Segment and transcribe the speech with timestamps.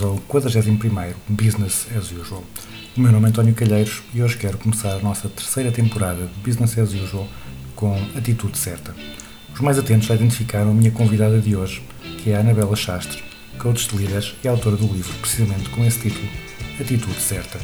[0.00, 2.42] Bem-vindos ao 41º Business as Usual.
[2.96, 6.40] O meu nome é António Calheiros e hoje quero começar a nossa terceira temporada de
[6.40, 7.28] Business as Usual
[7.76, 8.94] com Atitude Certa.
[9.52, 11.82] Os mais atentos já identificaram a minha convidada de hoje,
[12.18, 13.22] que é a Anabela Chastre,
[13.58, 16.28] coach de líderes e autora do livro precisamente com esse título,
[16.80, 17.58] Atitude Certa.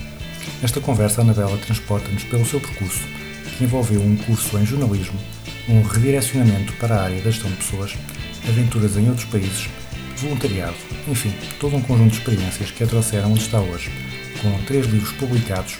[0.60, 3.02] Nesta conversa, a Anabela transporta-nos pelo seu percurso,
[3.56, 5.18] que envolveu um curso em jornalismo,
[5.68, 7.94] um redirecionamento para a área da gestão de pessoas,
[8.48, 9.68] aventuras em outros países,
[10.22, 10.76] voluntariado,
[11.08, 13.90] enfim, todo um conjunto de experiências que a trouxeram onde está hoje,
[14.40, 15.78] com três livros publicados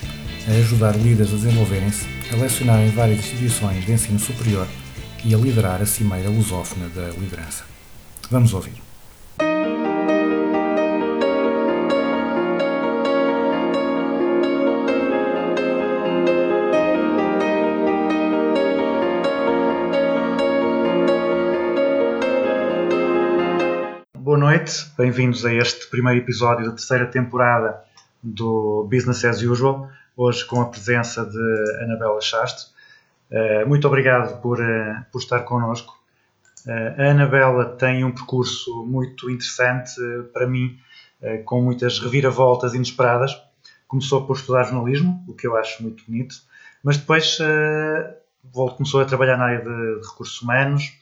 [0.48, 4.66] a ajudar líderes a desenvolverem-se, a lecionar em várias instituições de ensino superior
[5.24, 7.64] e a liderar a cimeira lusófona da liderança.
[8.30, 8.85] Vamos ouvir.
[24.66, 27.84] Noite, bem-vindos a este primeiro episódio da terceira temporada
[28.20, 32.66] do Business as Usual, hoje com a presença de Anabela Chastre.
[33.30, 35.96] Eh, Muito obrigado por, eh, por estar connosco.
[36.66, 39.94] Eh, A Anabela tem um percurso muito interessante
[40.32, 40.76] para mim,
[41.44, 43.40] com muitas reviravoltas inesperadas.
[43.86, 46.34] Começou por estudar jornalismo, o que eu acho muito bonito,
[46.82, 47.38] mas depois
[48.76, 50.92] começou a trabalhar na área de recursos humanos,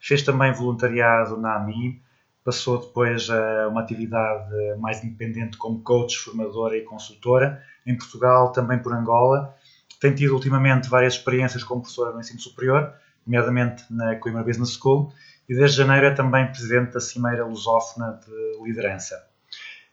[0.00, 2.02] fez também voluntariado na AMI,
[2.44, 8.78] passou depois a uma atividade mais independente como coach, formadora e consultora em Portugal, também
[8.78, 9.54] por Angola.
[10.00, 12.92] Tem tido ultimamente várias experiências como professora no ensino superior,
[13.26, 15.12] nomeadamente na Coimbra Business School,
[15.48, 19.24] e desde janeiro é também presidente da Cimeira Lusófona de Liderança.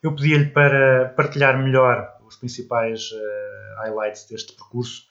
[0.02, 5.04] Eu pedi-lhe para partilhar melhor os principais eh, highlights deste percurso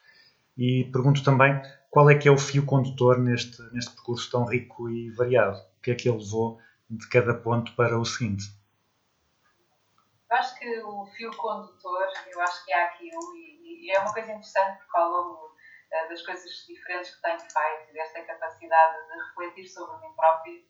[0.56, 1.60] e pergunto também
[1.90, 5.58] qual é que é o fio condutor neste, neste percurso tão rico e variado.
[5.58, 6.58] O que é que ele levou
[6.90, 8.44] de cada ponto para o seguinte?
[10.30, 14.12] Eu acho que o fio condutor, eu acho que há aqui um, e, é uma
[14.12, 15.56] coisa interessante porque ao longo
[15.90, 20.62] eh, das coisas diferentes que tenho feito, desta capacidade de refletir sobre mim próprio,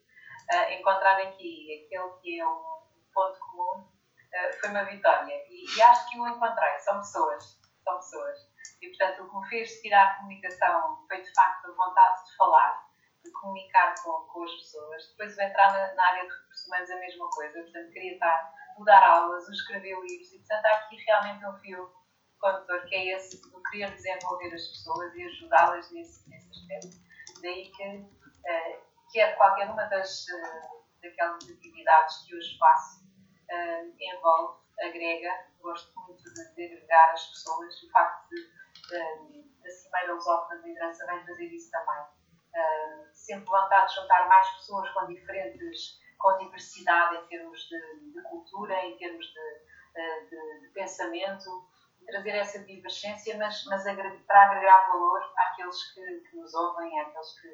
[0.51, 2.78] eh, encontrar aqui aquele que é um
[3.12, 3.89] ponto comum
[4.33, 5.45] eh, foi uma vitória.
[5.51, 8.39] E acho que o encontrei, são pessoas, são pessoas.
[8.81, 12.37] E portanto o que me fez tirar a comunicação foi de facto a vontade de
[12.37, 12.88] falar,
[13.28, 15.09] de comunicar com, com as pessoas.
[15.11, 18.55] Depois o entrar na, na área de recursos humanos a mesma coisa, portanto queria estar
[18.78, 21.93] o dar aulas, escrever livros, e portanto há aqui realmente um fio
[22.41, 26.97] condutor que é esse do querer desenvolver as pessoas e ajudá-las nesse, nesse aspecto.
[27.43, 27.83] Daí que
[28.47, 28.81] eh,
[29.12, 30.69] quer qualquer uma das eh,
[31.03, 33.05] daquelas atividades que hoje faço
[33.50, 39.71] eh, envolve, agrega, gosto muito de, de agregar as pessoas, o facto de eh, a
[39.71, 42.18] Cimeira Lusófona de Liderança vem fazer isso também.
[42.54, 48.22] Eh, sempre vontade de juntar mais pessoas com diferentes com diversidade em termos de, de
[48.22, 49.41] cultura, em termos de,
[49.94, 51.69] eh, de, de pensamento,
[52.06, 53.84] trazer essa divergência, mas, mas
[54.26, 57.48] para agregar valor àqueles que, que nos ouvem, àqueles que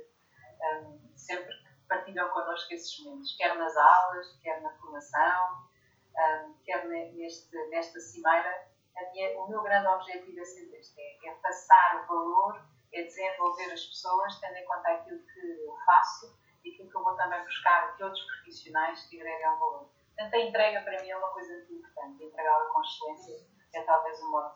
[0.62, 1.53] um, sempre
[1.88, 5.69] partilham connosco esses momentos, quer nas aulas, quer na formação,
[6.16, 8.69] um, quer ne- neste, nesta cimeira.
[9.12, 13.72] Minha- o meu grande objetivo é sempre este, é, é passar o valor, é desenvolver
[13.72, 17.43] as pessoas, tendo em conta aquilo que eu faço e aquilo que eu vou também
[17.44, 19.88] buscar de outros profissionais que agregam valor.
[20.16, 24.21] Portanto, a entrega para mim é uma coisa muito importante, entregá-la com excelência é talvez
[24.22, 24.55] o modo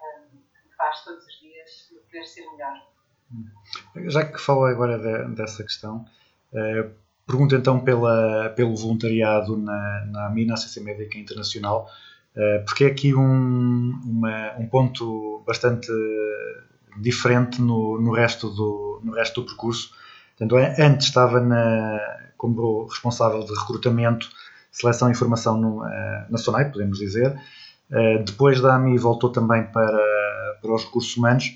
[0.00, 2.86] um, que faz todos os dias querer ser melhor.
[4.06, 6.06] Já que fala agora de- dessa questão,
[6.54, 6.90] eh,
[7.26, 11.90] pergunto então pela, pelo voluntariado na, na AMI, na Associação Médica Internacional,
[12.34, 15.92] eh, porque é aqui um, uma- um ponto bastante
[16.96, 19.90] diferente no, no, resto do, no resto do percurso.
[20.36, 21.98] Portanto, an- antes estava na,
[22.36, 24.28] como responsável de recrutamento,
[24.70, 27.34] seleção e formação no, eh, na SONAI, podemos dizer.
[27.90, 29.98] Eh, depois da AMI voltou também para,
[30.60, 31.52] para os recursos humanos,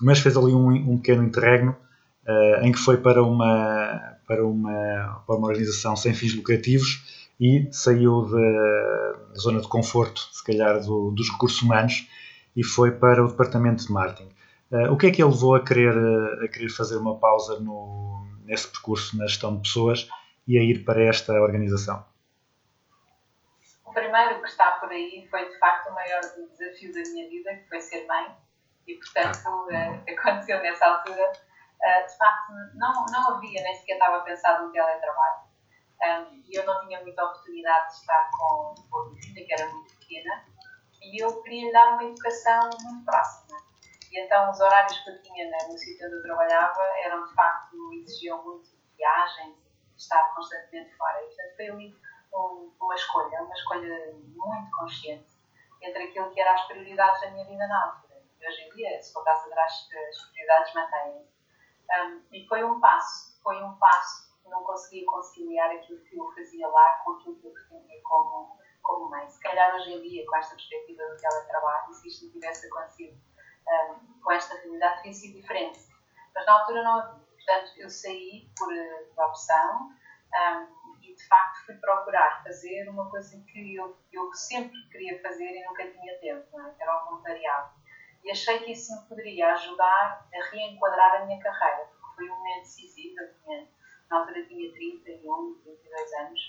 [0.00, 1.76] mas fez ali um, um pequeno interregno
[2.26, 7.02] eh, em que foi para uma, para, uma, para uma organização sem fins lucrativos
[7.40, 12.06] e saiu da zona de conforto, se calhar, do- dos recursos humanos
[12.54, 14.30] e foi para o departamento de marketing.
[14.72, 17.60] Eh, o que é que ele levou a querer, eh, a querer fazer uma pausa
[17.60, 20.08] no, nesse percurso na gestão de pessoas
[20.46, 22.04] e a ir para esta organização?
[23.84, 27.54] O primeiro que está por aí foi de facto o maior desafio da minha vida,
[27.54, 28.34] que foi ser mãe.
[28.86, 31.32] E portanto, eh, aconteceu nessa altura.
[31.82, 35.46] Eh, de facto, não, não havia, nem sequer estava pensado no teletrabalho.
[36.02, 39.52] Um, E eu não tinha muita oportunidade de estar com, com a minha filha, que
[39.54, 40.44] era muito pequena,
[41.02, 43.65] e eu queria lhe dar uma educação muito próxima.
[44.12, 47.34] E então os horários que eu tinha na- no sítio onde eu trabalhava eram de
[47.34, 49.56] facto, exigiam muito viagens,
[49.96, 51.22] estar constantemente fora.
[51.22, 51.94] E portanto foi ali
[52.34, 55.36] um- uma escolha, uma escolha muito consciente
[55.82, 58.22] entre aquilo que eram as prioridades da minha vida na altura.
[58.40, 61.36] E hoje em dia, se voltasse atrás, as prioridades mantêm-se.
[61.88, 66.32] Um, e foi um passo, foi um passo que não conseguia conciliar aquilo que eu
[66.34, 69.28] fazia lá com aquilo que eu pretendia como, como mãe.
[69.28, 73.16] Se calhar hoje em dia, com esta perspectiva do teletrabalho, se isto tivesse acontecido
[73.68, 75.78] um, com esta realidade, teria sido diferente.
[76.34, 77.26] Mas na altura não havia.
[77.46, 79.88] Portanto, eu saí por, eh, por opção
[80.34, 85.44] um, e de facto fui procurar fazer uma coisa que eu, eu sempre queria fazer
[85.44, 86.74] e nunca tinha tempo, é?
[86.74, 87.70] que era o voluntariado.
[88.24, 92.36] E achei que isso me poderia ajudar a reenquadrar a minha carreira, porque foi um
[92.36, 93.20] momento decisivo.
[93.20, 93.68] Eu tinha,
[94.10, 96.40] na altura tinha 31, 32 anos,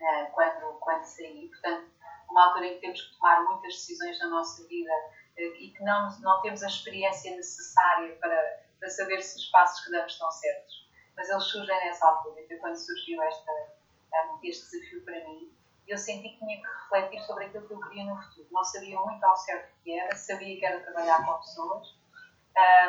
[0.00, 1.50] eh, quando, quando saí.
[1.50, 1.90] Portanto,
[2.30, 4.92] uma altura em que temos que tomar muitas decisões na nossa vida
[5.38, 9.90] e que não, não temos a experiência necessária para, para saber se os passos que
[9.90, 10.86] damos estão certos.
[11.16, 12.40] Mas eles surgem nessa altura.
[12.42, 15.52] Então, quando surgiu esta, eh, este desafio para mim,
[15.86, 18.48] eu senti que tinha que refletir sobre aquilo que eu queria no futuro.
[18.50, 21.86] Não sabia muito ao certo o que era, sabia que era trabalhar com pessoas,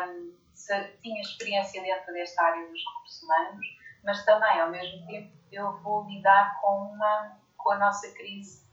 [0.09, 3.65] um, se- tinha experiência dentro desta área dos recursos humanos,
[4.03, 8.66] mas também, ao mesmo tempo, eu vou lidar com, uma, com a nossa crise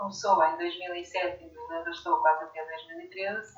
[0.00, 3.54] começou em 2007 e nos arrastou quase até 2013,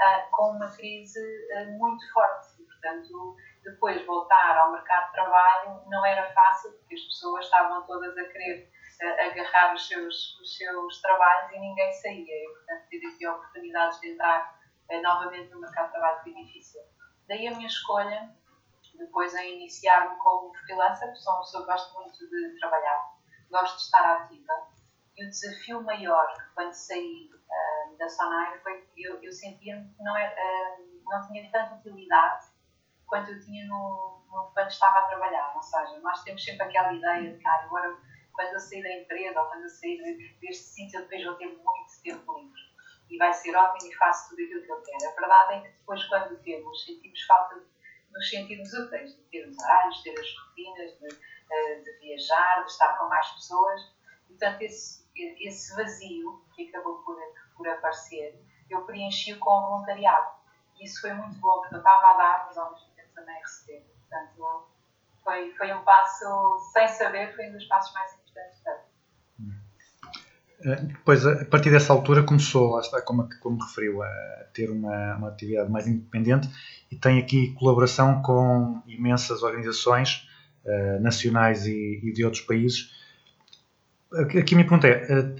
[0.00, 1.20] ah, com uma crise
[1.54, 2.62] ah, muito forte.
[2.62, 7.86] E, portanto, depois voltar ao mercado de trabalho não era fácil, porque as pessoas estavam
[7.86, 8.72] todas a querer
[9.02, 12.34] ah, agarrar os seus, os seus trabalhos e ninguém saía.
[12.34, 14.62] E, portanto, ter aqui oportunidades de entrar
[15.02, 16.80] novamente no mercado de trabalho foi difícil.
[17.28, 18.34] Daí a minha escolha,
[18.94, 23.14] depois em iniciar-me como freelancer, porque sou uma pessoa que gosto muito de trabalhar,
[23.50, 24.71] gosto de estar ativa.
[25.16, 30.02] E o desafio maior quando saí ah, da Sonai foi que eu, eu sentia-me que
[30.02, 32.46] não, era, ah, não tinha tanta utilidade
[33.06, 35.52] quanto eu tinha no, no, quando estava a trabalhar.
[35.54, 37.94] Ou seja, nós temos sempre aquela ideia de que ah, agora,
[38.32, 41.34] quando eu sair da empresa ou quando eu sair de- deste sítio, eu depois vou
[41.34, 42.72] ter muito tempo livre
[43.10, 45.12] e vai ser ótimo e faço tudo aquilo que eu quero.
[45.12, 47.62] A verdade é que depois, quando temos, sentimos falta
[48.10, 51.08] nos sentirmos úteis, de ter os horários, de ter as rotinas, de,
[51.52, 53.80] eh, de viajar, de estar com mais pessoas.
[54.28, 57.16] Portanto, esse, esse vazio que acabou por,
[57.56, 60.26] por aparecer, eu preenchi-o com o voluntariado.
[60.80, 63.36] E isso foi muito bom, porque eu estava a dar, mas ao mesmo tempo também
[63.36, 63.84] a receber.
[64.08, 64.66] Portanto,
[65.22, 68.82] foi, foi um passo, sem saber, foi um dos passos mais importantes para mim.
[70.64, 74.08] Eh, Depois, a partir dessa altura, começou, lá está, como, como referiu, a
[74.52, 76.48] ter uma, uma atividade mais independente
[76.90, 80.28] e tem aqui colaboração com imensas organizações
[80.64, 83.01] eh, nacionais e, e de outros países.
[84.20, 85.34] Aqui a minha pergunta é,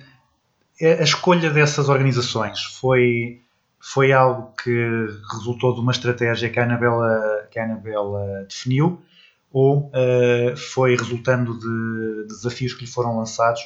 [0.81, 3.41] eh, a escolha dessas organizações foi,
[3.81, 9.03] foi algo que resultou de uma estratégia que a Anabela, que a Anabela definiu
[9.53, 13.61] ou eh, foi resultando de, de desafios que lhe foram lançados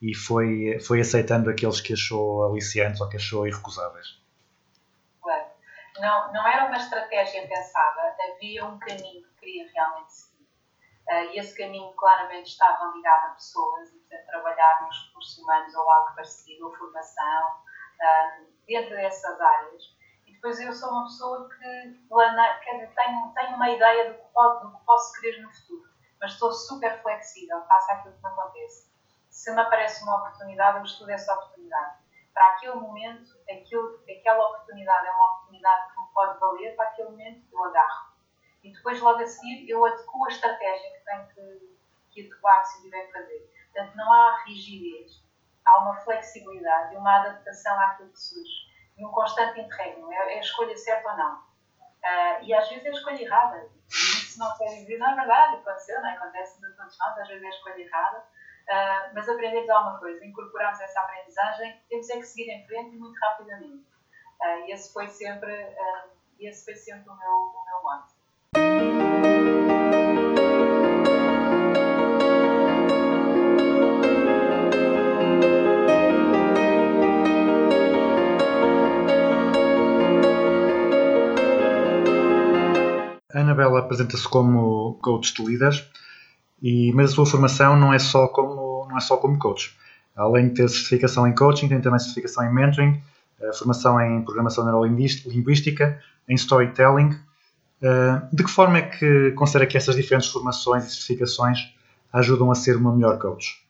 [0.00, 4.18] e foi, foi aceitando aqueles que achou aliciantes ou que achou irrecusáveis.
[6.00, 10.35] Não, não era uma estratégia pensada, havia um caminho que queria realmente seguir.
[11.08, 15.74] Ah, e esse caminho claramente estava ligado a pessoas e, portanto, trabalhar nos recursos humanos
[15.74, 17.60] ou algo parecido, ou formação,
[18.00, 19.96] ah, dentro dessas áreas.
[20.26, 22.08] E depois eu sou uma pessoa que,
[22.64, 25.88] quer dizer, tenho, tenho uma ideia do que, pode, do que posso querer no futuro,
[26.20, 28.90] mas estou super flexível, faço aquilo que me acontece.
[29.30, 35.06] Se me aparece uma oportunidade, eu estudo essa oportunidade para aquele momento, aquilo, aquela oportunidade
[35.06, 38.15] é uma oportunidade que me pode valer, para aquele momento eu agarro.
[38.66, 41.78] E depois, logo a seguir, eu adequo a estratégia que tenho que,
[42.10, 43.50] que adequar se tiver que fazer.
[43.72, 45.22] Portanto, não há rigidez,
[45.64, 48.66] há uma flexibilidade e uma adaptação àquilo que surge.
[48.98, 51.44] E um constante interregno, é, é a escolha certa ou não.
[52.02, 53.68] Ah, e às vezes é a escolha errada.
[53.88, 56.12] Isso não quer dizer, não é verdade, aconteceu, não é?
[56.14, 58.18] acontece a todos nós, às vezes é a escolha errada.
[58.66, 62.98] Uh, mas aprendemos alguma coisa, incorporamos essa aprendizagem, temos é que seguir em frente e
[62.98, 63.86] muito rapidamente.
[64.40, 68.15] Uh, e esse foi sempre, uh, esse foi sempre o meu, o meu mote.
[83.36, 85.86] A Anabela apresenta-se como coach de líderes,
[86.62, 89.76] e, mas a sua formação não é só como, não é só como coach.
[90.16, 93.02] Além de ter certificação em coaching, tem também certificação em mentoring,
[93.38, 97.10] eh, formação em programação neurolinguística, em storytelling.
[97.82, 101.58] Eh, De que forma é que considera que essas diferentes formações e certificações
[102.14, 103.62] ajudam a ser uma melhor coach?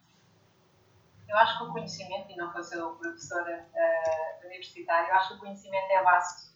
[1.28, 5.35] Eu acho que o conhecimento, e não vou ser professora eh, universitária, eu acho que
[5.35, 6.54] o conhecimento é a base.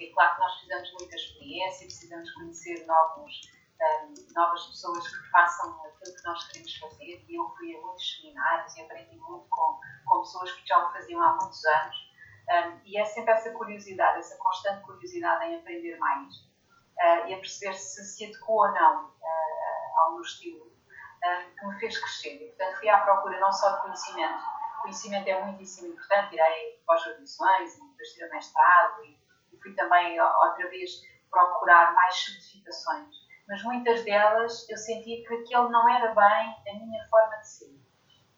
[0.00, 3.40] É claro que nós precisamos de muita experiência, precisamos conhecer novos,
[3.80, 7.24] eh, novas pessoas que façam aquilo que nós queremos fazer.
[7.28, 10.92] E eu fui a muitos seminários e aprendi muito com, com pessoas que já o
[10.92, 12.14] faziam há muitos anos.
[12.44, 17.38] Um, e é sempre essa curiosidade, essa constante curiosidade em aprender mais uh, e a
[17.38, 22.34] perceber se se adequou ou não uh, ao meu estilo, uh, que me fez crescer.
[22.34, 24.44] E, portanto, fui à procura não só de conhecimento,
[24.82, 29.18] conhecimento é muitíssimo importante, irei pós-graduações, depois tive mestrado e
[29.64, 30.90] fui também outra vez
[31.30, 33.08] procurar mais certificações.
[33.48, 37.74] Mas muitas delas eu sentia que aquele não era bem a minha forma de ser.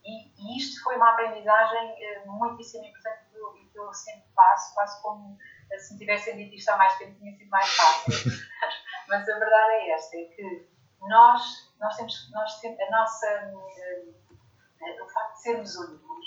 [0.05, 4.73] E, e isto foi uma aprendizagem eh, muitíssimo importante que eu, que eu sempre passo,
[4.75, 5.37] quase como
[5.71, 8.33] eh, se me tivessem dito isto há mais tempo tinha sido mais fácil.
[9.09, 10.69] Mas a verdade é esta, é que
[11.01, 16.27] nós, nós temos, nós temos a nossa, eh, o facto de sermos únicos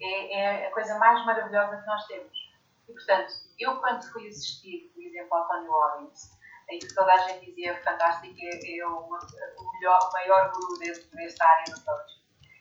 [0.00, 2.37] é, é a coisa mais maravilhosa que nós temos.
[2.88, 6.30] E portanto, eu quando fui assistir, por exemplo, ao Tony Robbins,
[6.70, 10.78] em que toda a gente dizia fantástico, é, é o, o, melhor, o maior guru
[10.78, 12.18] dentro desta área do coaching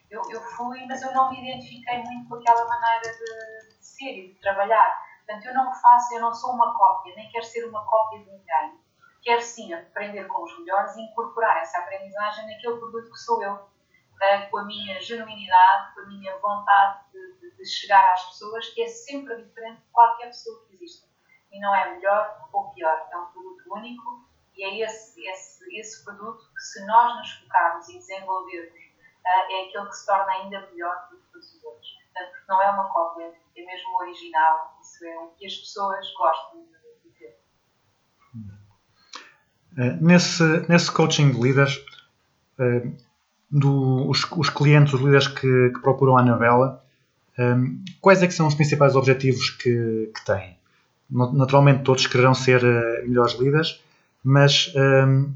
[0.10, 4.12] eu, eu fui, mas eu não me identifiquei muito com aquela maneira de, de, ser
[4.12, 4.98] e de trabalhar.
[5.25, 8.31] Portanto, eu não faço, eu não sou uma cópia, nem quero ser uma cópia de
[8.31, 8.79] ninguém.
[9.22, 13.67] Quero sim aprender com os melhores e incorporar essa aprendizagem naquele produto que sou eu,
[14.17, 18.88] uh, com a minha genuinidade, com a minha vontade de, de, chegar às pessoas, é
[18.88, 21.07] sempre diferente de qualquer pessoa que exista.
[21.51, 26.03] E não é melhor ou pior, é um produto único e é esse, esse, esse
[26.03, 28.88] produto que, se nós nos focarmos e desenvolvermos
[29.27, 31.97] é aquele que se torna ainda melhor do que os outros.
[32.13, 36.13] Portanto, não é uma cópia, é mesmo o original, isso é o que as pessoas
[36.13, 36.65] gostam
[37.03, 37.39] de ter.
[40.01, 41.77] Nesse, nesse coaching de líderes,
[43.50, 46.84] do, os, os, clientes, os líderes que, que procuram a Anabela,
[47.39, 50.58] um, quais é que são os principais objetivos que, que têm?
[51.10, 53.82] Naturalmente todos quererão ser uh, melhores líderes,
[54.24, 55.32] mas um,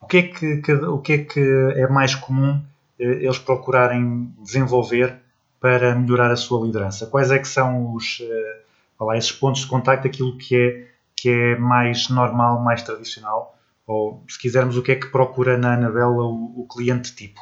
[0.00, 1.40] o, que é que, que, o que é que
[1.76, 2.62] é mais comum
[2.98, 5.16] eles procurarem desenvolver
[5.58, 7.06] para melhorar a sua liderança?
[7.06, 8.22] Quais é que são os,
[9.00, 10.86] lá, esses pontos de contacto, aquilo que é,
[11.16, 13.58] que é mais normal, mais tradicional?
[13.86, 17.40] Ou, se quisermos, o que é que procura na Anabela o, o cliente tipo?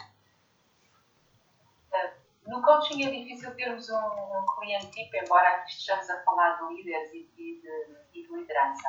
[2.49, 6.75] No coaching é difícil termos um, um cliente tipo, embora aqui estejamos a falar de
[6.75, 8.89] líderes e, e, de, de, liderança.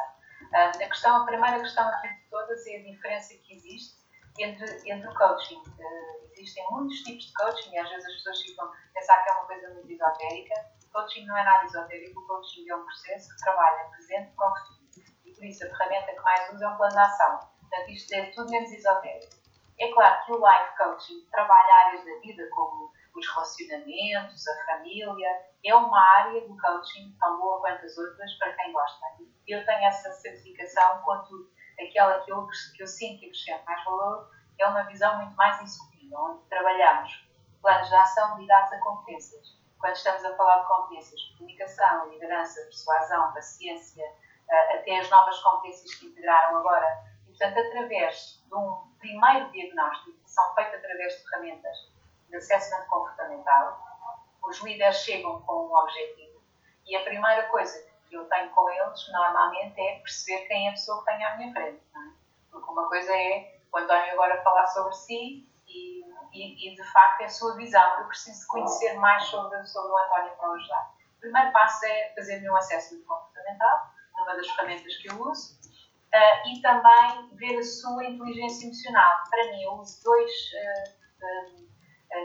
[0.53, 3.97] a, questão, a primeira questão de todas é a diferença que existe
[4.39, 5.57] entre, entre o coaching.
[5.57, 9.29] Uh, existem muitos tipos de coaching e às vezes as pessoas ficam a pensar que
[9.29, 10.55] é uma coisa muito esotérica.
[10.93, 14.79] Coaching não é nada esotérico, o coaching é um processo que trabalha presente o futuro.
[15.25, 17.39] E por isso a ferramenta que mais usa é um plano de ação.
[17.59, 19.35] Portanto, isto é tudo menos esotérico.
[19.77, 25.29] É claro que o life coaching trabalha áreas da vida como os relacionamentos, a família.
[25.63, 29.05] É uma área do coaching tão boa quanto as outras para quem gosta.
[29.47, 31.49] Eu tenho essa certificação quanto
[31.79, 35.61] aquela que eu, que eu sinto que acrescenta mais valor, é uma visão muito mais
[35.61, 37.27] executiva, onde trabalhamos
[37.61, 39.57] planos de ação ligados a competências.
[39.79, 44.05] Quando estamos a falar de competências comunicação, liderança, persuasão, paciência,
[44.49, 47.03] até as novas competências que integraram agora.
[47.23, 51.77] E, portanto, através de um primeiro diagnóstico, que são feitos através de ferramentas
[52.35, 53.79] assessment comportamental,
[54.43, 56.41] os líderes chegam com um objetivo
[56.85, 60.73] e a primeira coisa que eu tenho com eles, normalmente, é perceber quem é a
[60.73, 61.79] pessoa que tem à minha frente.
[61.95, 61.99] É?
[62.51, 67.21] Porque uma coisa é o António agora falar sobre si e, e, e, de facto,
[67.21, 67.99] é a sua visão.
[67.99, 70.95] Eu preciso conhecer mais sobre, sobre o António para o ajudar.
[71.17, 76.49] O primeiro passo é fazer-lhe um acesso comportamental, numa das ferramentas que eu uso, uh,
[76.49, 79.23] e também ver a sua inteligência emocional.
[79.29, 81.68] Para mim, eu uso dois, uh,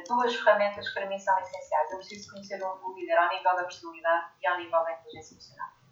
[0.09, 1.91] duas ferramentas que para mim são essenciais.
[1.91, 5.85] Eu preciso conhecer o líder ao nível da personalidade e ao nível da inteligência emocional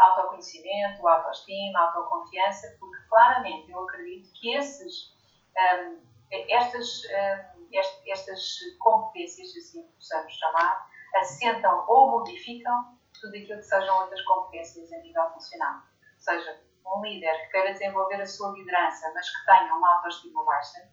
[0.00, 5.14] autoconhecimento, autoestima, autoconfiança, porque claramente eu acredito que esses,
[5.56, 6.00] um,
[6.48, 7.68] estas, um,
[8.06, 14.92] estas competências, se assim possamos chamar, assentam ou modificam tudo aquilo que sejam outras competências
[14.92, 15.82] a nível funcional.
[16.14, 20.44] Ou seja, um líder que queira desenvolver a sua liderança, mas que tenha uma autoestima
[20.44, 20.90] baixa,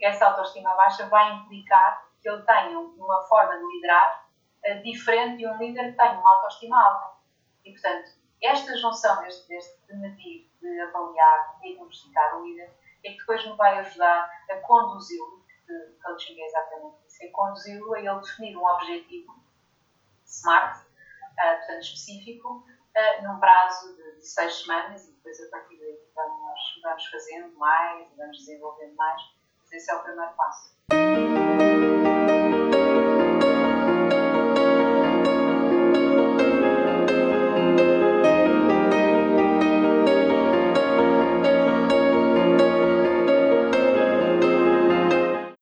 [0.00, 4.26] essa autoestima baixa vai implicar que ele tenha uma forma de liderar
[4.66, 7.18] uh, diferente de um líder que tenha uma autoestima alta.
[7.64, 8.10] E, portanto,
[8.42, 12.72] esta junção deste, deste de medir, de avaliar, de diagnosticar o líder,
[13.04, 17.94] é que depois me vai ajudar a conduzi-lo, que coaching é exatamente isso, é conduzi-lo
[17.94, 19.42] a ele definir um objetivo
[20.24, 20.86] SMART,
[21.38, 22.64] ah, portanto específico,
[22.96, 27.56] ah, num prazo de, de seis semanas e depois a partir daí vamos, vamos fazendo
[27.56, 29.22] mais, vamos desenvolvendo mais.
[29.72, 30.70] Esse é o primeiro passo.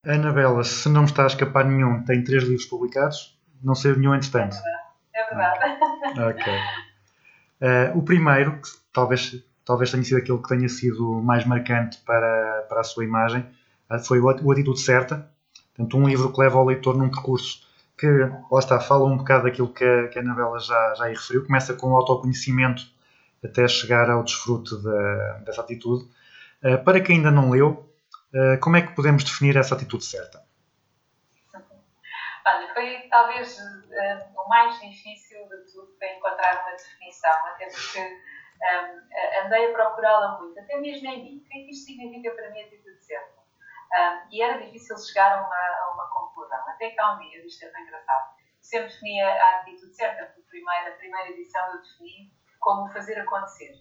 [0.04, 4.16] Anabela, se não me está a escapar nenhum, tem três livros publicados, não sei nenhum
[4.16, 4.56] entretanto.
[5.14, 5.78] É verdade.
[6.18, 6.52] Ok.
[7.60, 12.66] Eh, o primeiro, que talvez, talvez tenha sido aquele que tenha sido mais marcante para,
[12.68, 13.46] para a sua imagem,
[13.98, 15.28] foi o, At- o Atitude Certa.
[15.74, 17.66] Portanto, um livro que leva o leitor num percurso
[17.98, 18.06] que,
[18.50, 21.44] lá está, fala um bocado daquilo que a, que a Anabela já, já aí referiu.
[21.44, 22.82] Começa com o autoconhecimento
[23.44, 24.74] até chegar ao desfrute
[25.44, 26.08] dessa atitude.
[26.62, 27.90] Eh, para quem ainda não leu,
[28.34, 30.42] eh, como é que podemos definir essa atitude certa?
[32.46, 37.98] Olha, foi talvez eh, o mais difícil de tudo para encontrar uma definição, até porque
[37.98, 41.42] eh, andei a procurá-la muito, até mesmo em mim.
[41.44, 43.39] O que é que isto significa para mim a atitude certa?
[43.92, 46.58] Ah, e era difícil chegar a uma, a uma conclusão.
[46.68, 50.42] Até que há um dia, isto é tão engraçado, sempre definia a atitude certa, porque
[50.42, 53.74] primeiro, a primeira edição eu defini como fazer acontecer.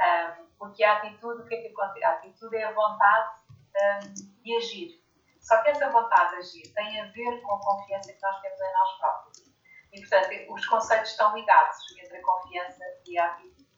[0.00, 2.04] Ah, porque a atitude, o que é que acontece?
[2.04, 3.40] A atitude é a vontade
[3.76, 3.98] ah,
[4.42, 5.04] de agir.
[5.40, 8.60] Só que essa vontade de agir tem a ver com a confiança que nós temos
[8.60, 9.54] em nós próprios.
[9.92, 13.68] E, portanto, os conceitos estão ligados entre a confiança e a atitude.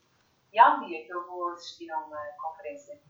[0.53, 3.03] E há um dia que eu vou assistir a uma conferência.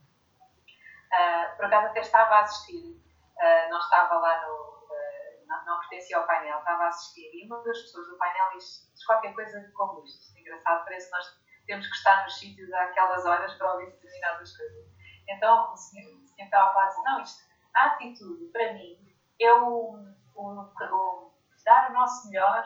[1.19, 3.03] Ah, por acaso até estava a assistir,
[3.39, 4.87] ah, não estava lá no.
[4.91, 7.31] ah, não, não pertencia ao painel, estava a assistir.
[7.33, 10.39] E uma das pessoas do painel diz, diz qualquer coisa como isto.
[10.39, 14.87] Engraçado, parece que nós temos que estar nos sítios àquelas horas para ouvir determinadas coisas.
[15.29, 17.45] Então o senhor, o senhor estava a falar assim: não, isto,
[17.75, 19.99] a atitude, para mim, é o,
[20.35, 21.27] o, o
[21.65, 22.65] dar o nosso melhor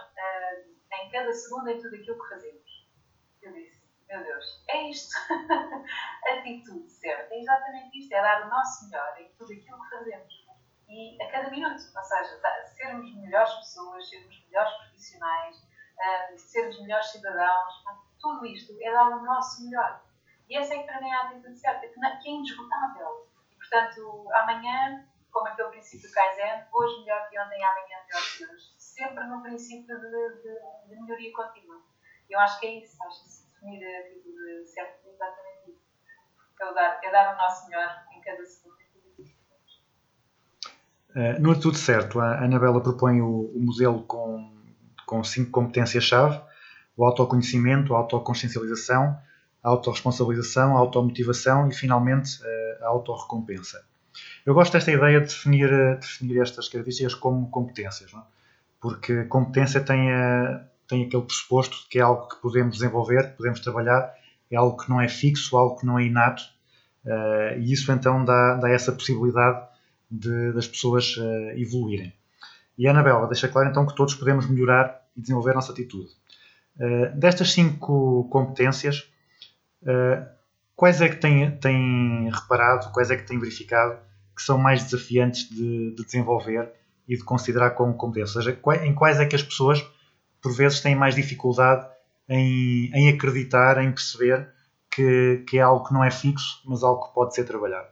[0.93, 2.89] em cada segundo em tudo aquilo que fazemos.
[3.43, 3.80] Eu disse,
[4.11, 5.15] meu Deus, é isto.
[6.39, 7.33] atitude certa.
[7.35, 10.47] É exatamente isto, é dar o nosso melhor em tudo aquilo que fazemos.
[10.89, 12.41] E a cada minuto, ou seja,
[12.77, 15.57] sermos melhores pessoas, sermos melhores profissionais,
[16.01, 17.73] ah, sermos melhores cidadãos,
[18.19, 20.03] tudo isto é dar o nosso melhor.
[20.49, 23.29] E essa é que para mim é a atitude certa, que é indesgotável.
[23.57, 28.75] Portanto, amanhã, como aquele princípio Kaizen, hoje melhor que ontem, amanhã melhor que hoje.
[28.77, 31.81] Sempre no princípio de, de- de melhoria contínua.
[32.29, 33.29] Eu acho que é isso, acho que
[33.61, 35.81] definir a atitude certa é exatamente isso.
[36.61, 38.81] É dar, é dar o nosso melhor em cada segundo.
[41.15, 44.49] Eh, no Atitude Certo, a Anabela propõe o, o modelo com,
[45.07, 46.41] com cinco competências-chave:
[46.97, 49.19] o autoconhecimento, a autoconsciencialização,
[49.63, 53.85] a autorresponsabilização, a automotivação e, finalmente, eh, a autorrecompensa.
[54.47, 58.19] Eu gosto desta ideia de definir, eh, definir estas características como competências, é?
[58.81, 63.37] porque competência tem, a- tem aquele pressuposto de que é algo que podemos desenvolver, que
[63.39, 64.13] podemos trabalhar,
[64.51, 66.43] é algo que não é fixo, algo que não é inato,
[67.07, 69.67] eh, e isso então dá, dá essa possibilidade
[70.11, 72.13] de- das pessoas eh, evoluírem.
[72.77, 76.11] E a Anabela deixa claro então que todos podemos melhorar e desenvolver a nossa atitude.
[76.79, 79.09] Eh, destas cinco competências,
[80.77, 83.99] quais é que tem, tem reparado, quais é que tem verificado
[84.37, 86.71] que são mais desafiantes de, de desenvolver
[87.09, 88.37] e de considerar como competências?
[88.37, 89.85] Ou seja, em quais é que as pessoas,
[90.43, 91.89] por vezes, têm mais dificuldade
[92.29, 94.53] em, em acreditar, em perceber
[94.91, 97.89] que, que é algo que não é fixo, mas algo que pode ser trabalhado?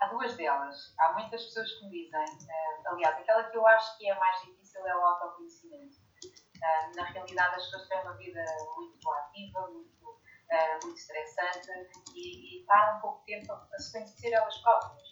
[0.00, 0.94] Há duas delas.
[0.98, 4.40] Há muitas pessoas que me dizem, eh, aliás, aquela que eu acho que é mais
[4.42, 5.96] difícil é o autoconhecimento.
[6.24, 8.44] Eh, na realidade, as pessoas têm uma vida
[8.76, 11.70] muito ativa, muito, eh, muito estressante
[12.14, 15.08] e, e param pouco tempo a se conhecer elas próprias.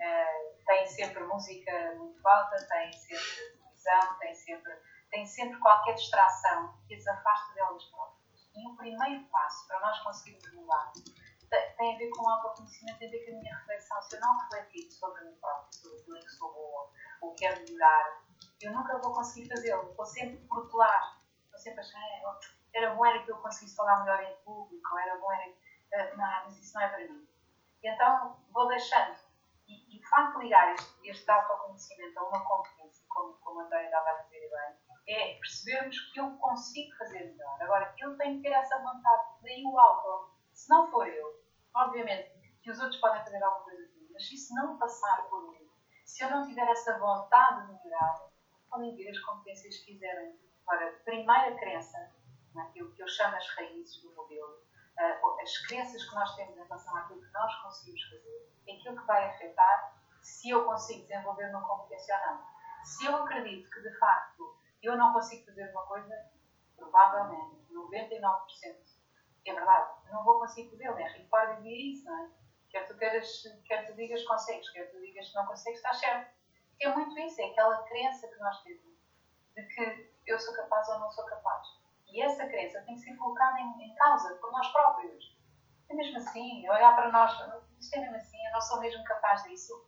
[0.00, 4.72] Eh, têm sempre música muito alta, têm sempre televisão, têm sempre,
[5.14, 8.50] têm sempre qualquer distração que as afasta delas próprias.
[8.54, 12.98] E o primeiro passo para nós conseguirmos mudar tem tem a ver com o autoconhecimento,
[12.98, 14.02] tem a ver com a minha reflexão.
[14.02, 18.22] Se eu não refletir sobre mim próprio, sobre aquilo que sou boa, ou quero melhorar,
[18.60, 19.94] eu nunca vou conseguir fazê-lo.
[19.94, 21.20] Vou sempre protelar.
[21.50, 22.40] Vou sempre achar, "Ah,
[22.72, 25.54] era bom era que eu conseguisse falar melhor em público, era bom era
[25.94, 27.28] ah, Não, mas isso não é para mim.
[27.82, 29.16] E então vou deixando.
[29.68, 33.84] E, e de facto ligar este, este autoconhecimento a uma competência, como, como a Antónia
[33.84, 37.62] estava a dizer bem, é percebermos que eu consigo fazer melhor.
[37.62, 39.22] Agora, eu tenho que ter essa vontade.
[39.42, 40.32] Daí o auto.
[40.52, 41.42] Se não for eu,
[41.74, 45.50] obviamente que os outros podem fazer alguma coisa mim, mas se isso não passar por
[45.50, 45.68] mim,
[46.04, 48.30] se eu não tiver essa vontade de melhorar,
[48.70, 50.38] podem vir as competências que quiserem.
[50.66, 51.98] Agora, primeira crença
[52.60, 54.62] aquilo que eu chamo as raízes do modelo,
[54.98, 59.06] ah, as crenças que nós temos em relação àquilo que nós conseguimos fazer, aquilo que
[59.06, 62.44] vai afetar se eu consigo desenvolver uma competência ou não.
[62.84, 66.14] Se eu acredito que, de facto, eu não consigo fazer uma coisa,
[66.76, 68.94] provavelmente, 99%
[69.46, 70.90] é verdade, não vou conseguir fazer.
[70.90, 72.30] O Henrique pode dizer isso, não é?
[72.70, 75.92] Quer tu, queiras, quer tu digas que consegues, quer tu digas que não consegues, está
[75.92, 76.34] certo.
[76.80, 78.82] É muito isso, é aquela crença que nós temos
[79.54, 81.68] de que eu sou capaz ou não sou capaz.
[82.08, 85.38] E essa crença tem que ser colocada em, em causa por nós próprios.
[85.88, 87.32] É mesmo assim, olhar para nós,
[87.78, 89.86] isto é mesmo assim, eu não sou mesmo capaz disso.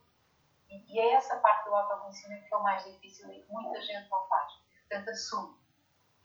[0.68, 3.80] E, e é essa parte do autoconhecimento que é o mais difícil e que muita
[3.80, 4.52] gente não faz.
[4.88, 5.57] Portanto, assume.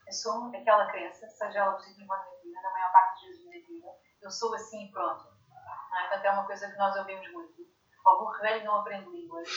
[0.08, 3.88] Assume aquela crença, seja ela positiva ou negativa, na maior parte das vezes negativa.
[4.22, 5.26] Eu sou assim e pronto.
[5.50, 6.02] Não é?
[6.02, 7.62] Portanto, é uma coisa que nós ouvimos muito.
[8.06, 9.48] O burro velho não aprende línguas.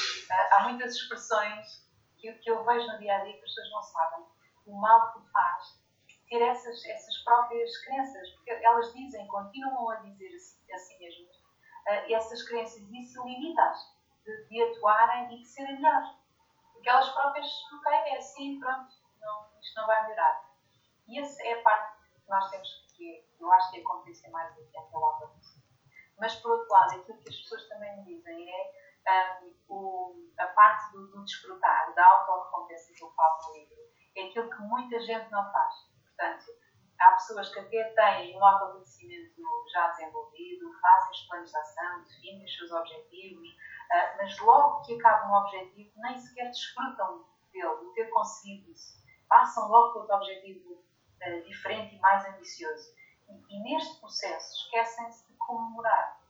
[0.52, 1.88] Há muitas expressões
[2.18, 4.26] que, que eu vejo no dia a dia que as pessoas não sabem.
[4.66, 5.84] O mal que faz
[6.28, 11.36] ter essas, essas próprias crenças, porque elas dizem, continuam a dizer a si, mesmas,
[12.10, 13.78] essas crenças e isso limita-as
[14.24, 16.08] de, de atuarem e de serem melhores.
[16.84, 20.44] Porque elas próprias, ok, é assim, pronto, não, isto não vai melhorar.
[21.08, 24.30] E essa é a parte que nós temos que, eu acho que é a competência
[24.30, 25.64] mais importante, é o autoconhecimento.
[26.18, 28.70] Mas, por outro lado, aquilo que as pessoas também me dizem é
[29.08, 33.76] ahm, o- a parte do, do desfrutar, da autorrecompensa que eu falo no livro,
[34.16, 35.74] é aquilo que muita gente não faz.
[36.04, 36.44] Portanto,
[37.00, 39.42] há pessoas que até têm um autoconhecimento
[39.72, 43.48] já desenvolvido, fazem os planos de ação, definem os seus objetivos,
[43.83, 43.83] ah,
[44.16, 49.02] mas logo que acabam um objetivo, nem sequer desfrutam dele, de ter conseguido isso.
[49.28, 50.84] Passam logo para outro objetivo
[51.22, 52.94] ah, diferente e mais ambicioso.
[53.28, 56.20] E, e neste processo esquecem-se de comemorar.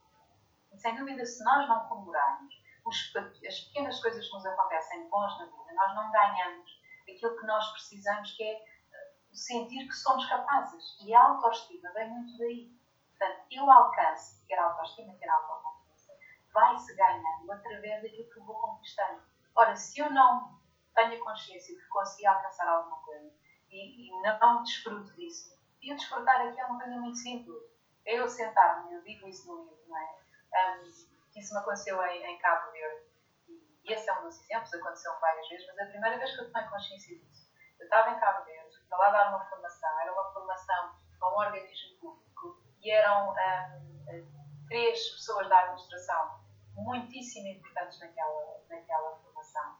[0.71, 2.53] E sem dúvida, se nós não comemorarmos
[2.85, 6.69] os as pequenas coisas que nos acontecem bons na vida, nós não ganhamos
[7.03, 10.97] aquilo que nós precisamos, que é eh, sentir que somos capazes.
[11.01, 12.71] E a autoestima vem muito daí.
[13.09, 15.74] Portanto, eu alcance, quer autoestima, quer autoconfiança,
[16.55, 19.21] vai-se ganhando através daquilo que eu vou conquistando.
[19.53, 20.57] Ora, se eu não
[20.95, 23.29] tenho a consciência de que consegui alcançar alguma coisa
[23.69, 27.61] e, e não desfruto disso, e o desfrutar aqui é uma coisa muito simples.
[28.05, 30.15] É eu sentar-me, eu digo isso no livro, não é?
[30.55, 30.83] Ahm,
[31.35, 33.05] isso me aconteceu em, em Cabo Verde.
[33.83, 36.51] E esse é um dos exemplos, aconteceu várias vezes, mas a primeira vez que eu
[36.51, 40.31] tomei consciência disso, eu estava em Cabo Verde, fui lá dar uma formação, era uma
[40.31, 46.44] formação a um organismo público, e eram ahm, três pessoas da administração
[46.75, 49.77] muitíssimo importantes naquela, naquela formação.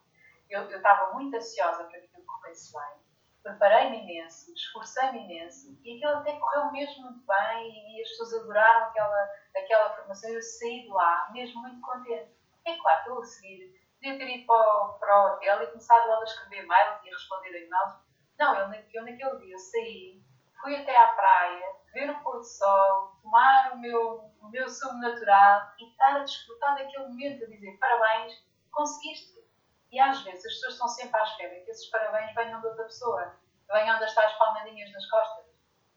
[0.50, 3.06] Eu, estava muito ansiosa para que aquilo corresse bem,
[3.44, 8.88] preparei-me imenso, esforcei-me imenso, e aquilo até correu mesmo muito bem, e as pessoas adoraram
[8.88, 12.36] aquela, aquela formação, eu saí de lá mesmo muito contente.
[12.66, 16.22] É claro a seguir podia ter ido para o, para o hotel e começado logo
[16.22, 17.94] a escrever mails e a responder a e-mails.
[18.38, 20.22] Não, eu, eu naquele dia eu saí,
[20.62, 25.00] fui até à praia, ver o pôr do sol, tomar o meu, o meu sumo
[25.00, 28.34] natural e estar a desfrutar daquele momento, a dizer parabéns,
[28.72, 29.44] conseguiste.
[29.92, 32.84] E às vezes as pessoas estão sempre à espera que esses parabéns venham de outra
[32.86, 33.40] pessoa,
[33.72, 35.46] venham das tais palmadinhas nas costas.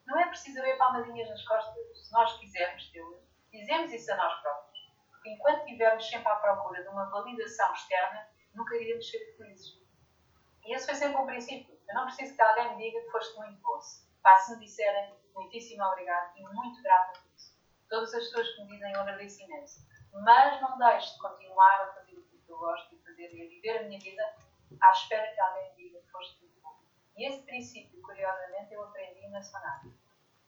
[0.06, 2.06] Não é preciso haver palmadinhas nas costas.
[2.06, 3.20] Se nós quisermos tê-las,
[3.52, 4.78] dizemos isso a nós próprios.
[5.10, 9.78] Porque enquanto estivermos sempre à procura de uma validação externa, nunca iremos ser felizes.
[10.64, 11.78] E esse foi sempre um princípio.
[11.88, 13.78] Eu não preciso que alguém me diga que foste muito bom.
[14.22, 17.56] Pá, se me disserem, muitíssimo obrigado e muito grata por isso.
[17.88, 19.86] Todas as pessoas que me dizem, eu agradeço imenso.
[20.12, 23.48] Mas não deixe de continuar a fazer o que eu gosto de fazer e a
[23.48, 24.22] viver a minha vida
[24.80, 26.76] à espera que alguém me diga que foste muito bom.
[27.16, 29.88] E esse princípio, curiosamente, eu aprendi na Sonata,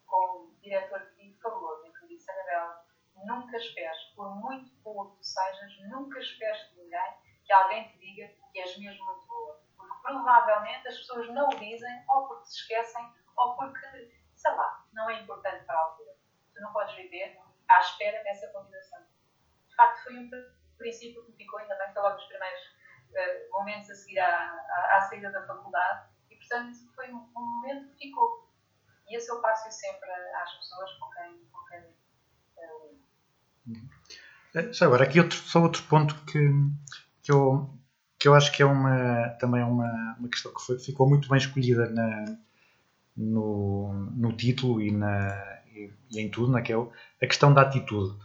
[0.06, 2.84] com um diretor que fabuloso, e que me disse, Anabela,
[3.24, 7.98] nunca esperes, por muito boa que tu sejas, nunca esperes de ninguém que alguém te
[7.98, 9.60] diga que és mesmo muito boa.
[9.76, 14.84] Porque provavelmente as pessoas não o dizem, ou porque se esquecem, ou porque, sei lá,
[14.92, 16.12] não é importante para a altura.
[16.54, 19.00] Tu não podes viver à espera dessa validação.
[19.68, 20.30] De facto, foi um
[20.78, 22.60] princípio que me ficou, ainda bem, foi logo nos primeiros
[23.14, 27.40] eh, momentos a seguir à, à, à saída da faculdade, e portanto foi um, um
[27.40, 28.48] momento que ficou.
[29.08, 31.78] E esse eu passo sempre às pessoas com quem, com quem
[32.58, 32.88] eh,
[33.66, 33.90] lido.
[34.54, 36.38] Eh, Já agora, aqui outro, só outro ponto que,
[37.22, 37.68] que, eu,
[38.18, 41.28] que eu acho que é uma, também é uma, uma questão que foi- ficou muito
[41.28, 42.24] bem escolhida na,
[43.20, 46.86] no, no título e, na, e, e em tudo, naquele,
[47.22, 48.16] a questão da atitude.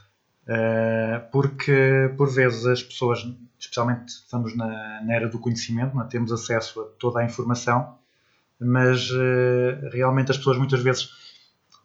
[0.48, 3.20] Eh, porque, por vezes, as pessoas,
[3.60, 6.08] especialmente estamos na, na era do conhecimento, não é?
[6.08, 7.98] temos acesso a toda a informação,
[8.60, 11.10] mas eh, realmente as pessoas muitas vezes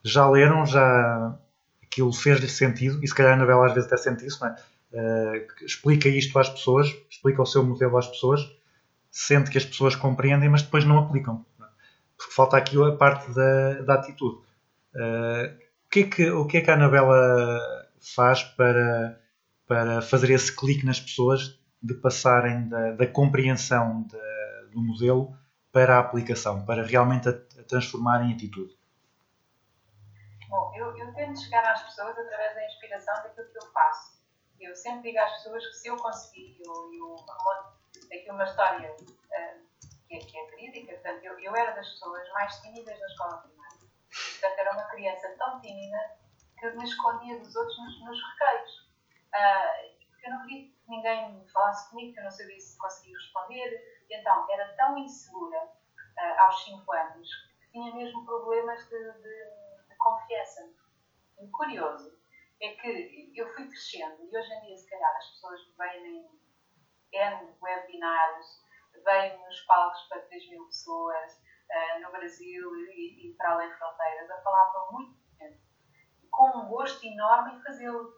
[0.04, 1.36] já leram, já
[1.82, 4.56] aquilo fez-lhe sentido, e se calhar a Anabela às vezes até sente isso, não é?
[4.92, 8.40] Eh, explica isto às pessoas, explica o seu modelo às pessoas,
[9.10, 11.44] sente que as pessoas compreendem, mas depois não aplicam.
[12.20, 14.44] Porque falta aqui a parte da, da atitude.
[14.94, 15.56] Uh,
[15.86, 19.18] o, que é que, o que é que a Anabela faz para,
[19.66, 24.06] para fazer esse clique nas pessoas de passarem da, da compreensão
[24.70, 25.34] do modelo
[25.72, 28.78] para a aplicação, para realmente a, a transformar em atitude?
[30.50, 34.20] Bom, eu, eu tento chegar às pessoas através da inspiração daquilo que eu faço.
[34.60, 37.80] Eu sempre digo às pessoas que se eu conseguir, eu, eu remonto
[38.12, 38.94] aqui uma história
[39.32, 39.54] ah,
[40.10, 43.78] que, que é verídica, portanto, eu, eu era das pessoas mais tímidas da escola primária.
[44.10, 46.18] Portanto, era uma criança tão tímida
[46.58, 48.90] que me escondia dos outros nos, nos recreios.
[49.32, 49.72] Ah,
[50.10, 54.04] porque eu não queria que ninguém falasse comigo, que eu não sabia se conseguia responder.
[54.10, 55.70] E então, era tão insegura
[56.18, 57.28] ah, aos 5 anos
[57.60, 60.68] que tinha mesmo problemas de, de- de confiança.
[61.40, 62.18] E curioso
[62.60, 67.18] é que eu fui crescendo e hoje em dia, se calhar, as pessoas veem em
[67.18, 68.62] N webinars,
[69.04, 74.30] veem nos palcos para 3 mil pessoas ah, no Brasil e, e para além fronteiras
[74.30, 75.60] a falar para muito gente
[76.30, 78.14] com um gosto enorme em fazê-lo.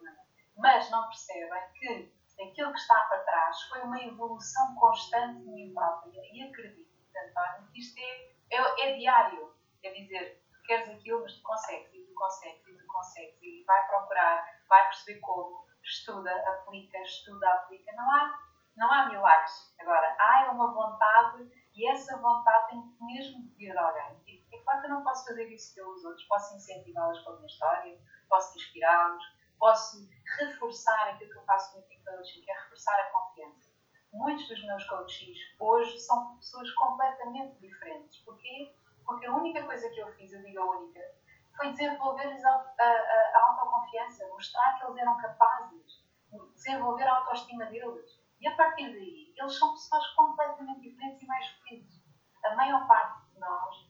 [0.56, 5.72] Mas não percebem que aquilo que está para trás foi uma evolução constante de mim
[5.72, 6.20] própria.
[6.32, 9.52] E acredito, António, que isto é, é, é diário.
[9.82, 13.42] É dizer, tu queres aquilo, mas tu consegues, e tu consegues, e tu consegues.
[13.42, 17.92] E vai procurar, vai perceber como, estuda, aplica, estuda, aplica.
[17.92, 18.38] Não há,
[18.76, 19.74] não há milagres.
[19.80, 24.20] Agora, há uma vontade e essa vontade tem mesmo vir de alguém.
[24.26, 27.36] E é claro que eu não posso fazer isso pelos outros, posso incentivá-los com a
[27.36, 29.22] minha história, posso inspirá-los,
[29.58, 29.96] posso
[30.38, 33.70] reforçar aquilo que eu faço em coaching, que é reforçar a confiança.
[34.12, 38.18] Muitos dos meus coaches hoje são pessoas completamente diferentes.
[38.24, 38.74] Porquê?
[39.04, 41.00] Porque a única coisa que eu fiz, eu digo a única,
[41.56, 46.04] foi desenvolver-lhes a, a- a- a autoconfiança, mostrar que eles eram capazes,
[46.54, 48.21] desenvolver a autoestima deles.
[48.42, 52.02] E a partir daí, eles são pessoas completamente diferentes e mais felizes.
[52.44, 53.88] A maior parte de nós,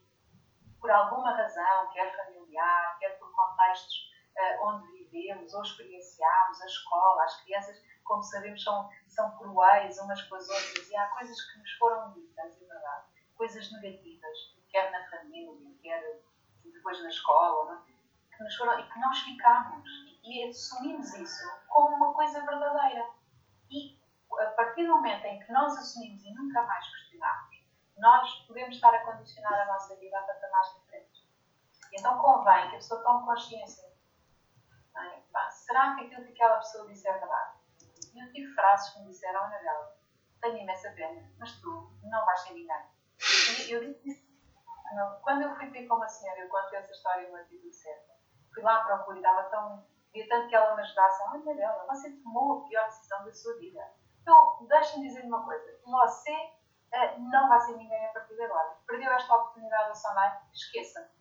[0.79, 7.23] por alguma razão, quer familiar, quer por contextos eh, onde vivemos ou experienciamos, a escola,
[7.23, 11.59] as crianças, como sabemos, são, são cruéis umas com as outras e há coisas que
[11.59, 14.37] nos foram ditas, é verdade, coisas negativas,
[14.69, 16.21] quer na família, quer
[16.63, 18.35] depois na escola, é?
[18.37, 19.89] que nos foram, e que nós ficamos
[20.23, 23.09] e assumimos isso como uma coisa verdadeira.
[23.71, 24.02] E
[24.39, 27.63] a partir do momento em que nós assumimos e nunca mais questionamos,
[27.97, 31.23] nós podemos estar a condicionar a nossa vida a patamares diferentes.
[31.93, 33.87] Então convém que a pessoa tome consciência.
[34.97, 35.51] é?
[35.51, 37.59] Será que aquilo que aquela pessoa disse é verdade?
[38.15, 39.97] Eu tive frases que me disseram, Ana Bela,
[40.41, 42.93] tenho imensa pena, mas tu não vais ser ninguém.
[43.67, 44.23] E eu disse
[45.21, 48.13] Quando eu fui ter com uma senhora, eu contei essa história no atitude certa.
[48.53, 49.87] Fui lá à procura e estava tão.
[50.13, 51.23] Via tanto que ela me ajudasse.
[51.23, 53.81] Ana Bela, você tomou a pior decisão da sua vida.
[54.23, 55.79] Então, deixa-me dizer uma coisa.
[55.85, 56.31] Você
[56.93, 58.77] eh, não vai ser ninguém a partir de agora.
[58.87, 60.41] Perdeu esta oportunidade da sua?
[60.53, 61.11] Esqueça.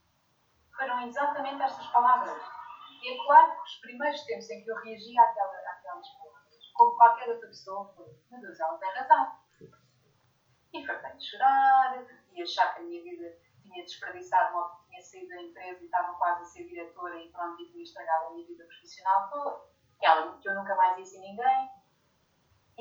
[0.76, 2.40] Foram exatamente estas palavras.
[3.02, 6.96] E é claro que os primeiros tempos em que eu reagi àquela, àquelas palavras, como
[6.96, 9.38] qualquer outra pessoa, foi: meu Deus, ela tem razão.
[10.72, 15.28] E fartei de chorar, e achar que a minha vida tinha desperdiçado uma tinha saído
[15.28, 18.46] da empresa e estava quase a ser diretora e pronto, e tinha estragado a minha
[18.46, 19.72] vida profissional toda.
[19.98, 21.81] Que, ela, que eu nunca mais ia ser ninguém.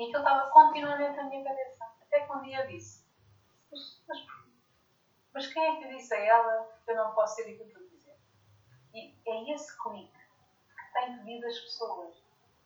[0.02, 1.84] E aquilo estava continuamente na minha cabeça.
[2.02, 3.06] Até que um dia disse:
[3.70, 4.26] Mas, mas,
[5.32, 7.88] mas quem é que disse a ela que eu não posso ser aquilo que eu
[7.88, 8.18] quiser?
[8.92, 12.20] E é esse clique que tem pedido as pessoas.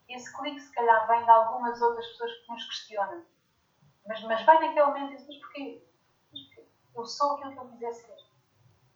[0.08, 3.26] Esse clique, se calhar, vem de algumas outras pessoas que nos questionam.
[4.06, 5.26] Mas, mas vai naquele momento e diz?
[5.26, 5.86] Mas porquê?
[6.94, 8.16] Eu sou aquilo que eu quiser ser.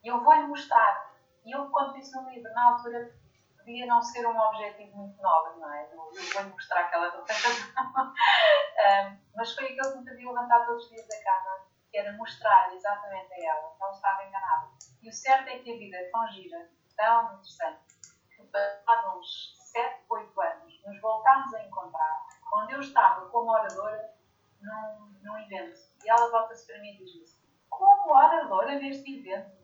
[0.03, 1.14] E eu vou-lhe mostrar.
[1.44, 3.14] E eu, quando disse no livro, na altura,
[3.61, 5.88] podia não ser um objetivo muito nobre, não é?
[5.92, 8.14] Eu vou-lhe mostrar que ela tem razão.
[9.35, 12.75] Mas foi aquilo que me fazia levantar todos os dias da cama, que era mostrar
[12.75, 14.70] exatamente a ela que ela estava enganada.
[15.03, 17.81] E o certo é que a vida é tão gira, tão interessante,
[18.37, 24.14] que passados uns 7, 8 anos, nos voltámos a encontrar, onde eu estava como oradora
[24.61, 25.79] num, num evento.
[26.05, 29.59] E ela volta-se para mim e diz assim, como oradora neste evento?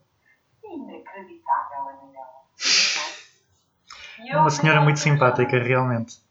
[0.64, 2.46] Inacreditável, Anabela.
[2.58, 3.25] E
[4.24, 6.22] eu, Uma senhora muito simpática, realmente.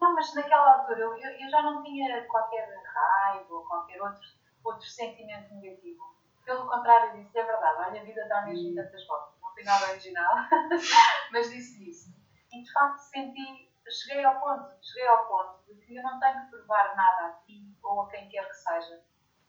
[0.00, 4.26] não, mas naquela altura eu, eu, já não tinha qualquer raiva ou qualquer outro,
[4.64, 6.12] outro sentimento negativo.
[6.44, 9.40] Pelo contrário, eu disse, é verdade, olha, a vida dá mesmo tantas voltas.
[9.40, 10.34] Não tem nada original,
[11.30, 12.10] mas disse isso.
[12.52, 16.40] E de facto senti, cheguei ao ponto, cheguei ao ponto de que eu não tenho
[16.44, 19.02] que provar nada a ti ou a quem quer que seja.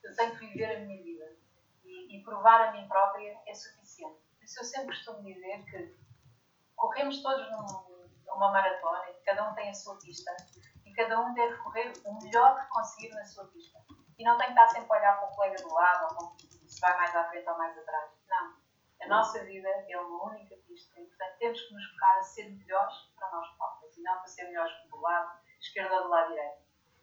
[0.04, 1.26] Eu tenho que viver a minha vida.
[1.84, 4.18] E, e provar a mim própria é suficiente.
[4.38, 5.96] Por isso eu sempre costumo dizer que
[6.76, 10.32] corremos todos num- numa maratona e cada um tem a sua pista
[10.86, 13.80] e cada um deve correr o melhor que conseguir na sua pista.
[14.18, 16.36] E não tem que estar sempre a olhar para o colega do lado ou
[16.68, 18.12] se vai mais à frente ou mais atrás.
[19.02, 22.50] A nossa vida é uma única pista e, portanto, temos que nos focar a ser
[22.52, 26.30] melhores para nós próprios e não para ser melhores do lado esquerdo ou do lado
[26.30, 26.62] direito.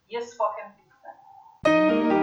[0.09, 2.20] E esse foco é muito importante.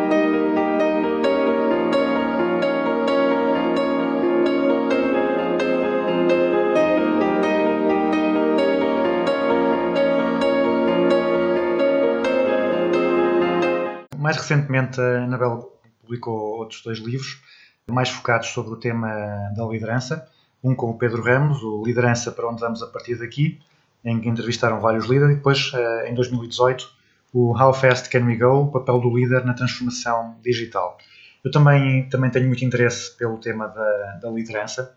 [14.28, 15.63] Mais recentemente, a Anabela
[16.02, 17.42] publicou outros dois livros,
[17.90, 19.08] mais focados sobre o tema
[19.56, 20.28] da liderança.
[20.62, 23.58] Um com o Pedro Ramos, o Liderança para onde vamos a partir daqui,
[24.04, 26.90] em que entrevistaram vários líderes, e depois, eh, em 2018,
[27.32, 30.98] o How Fast Can We Go, o papel do líder na transformação digital.
[31.42, 34.94] Eu também, também tenho muito interesse pelo tema da, da liderança,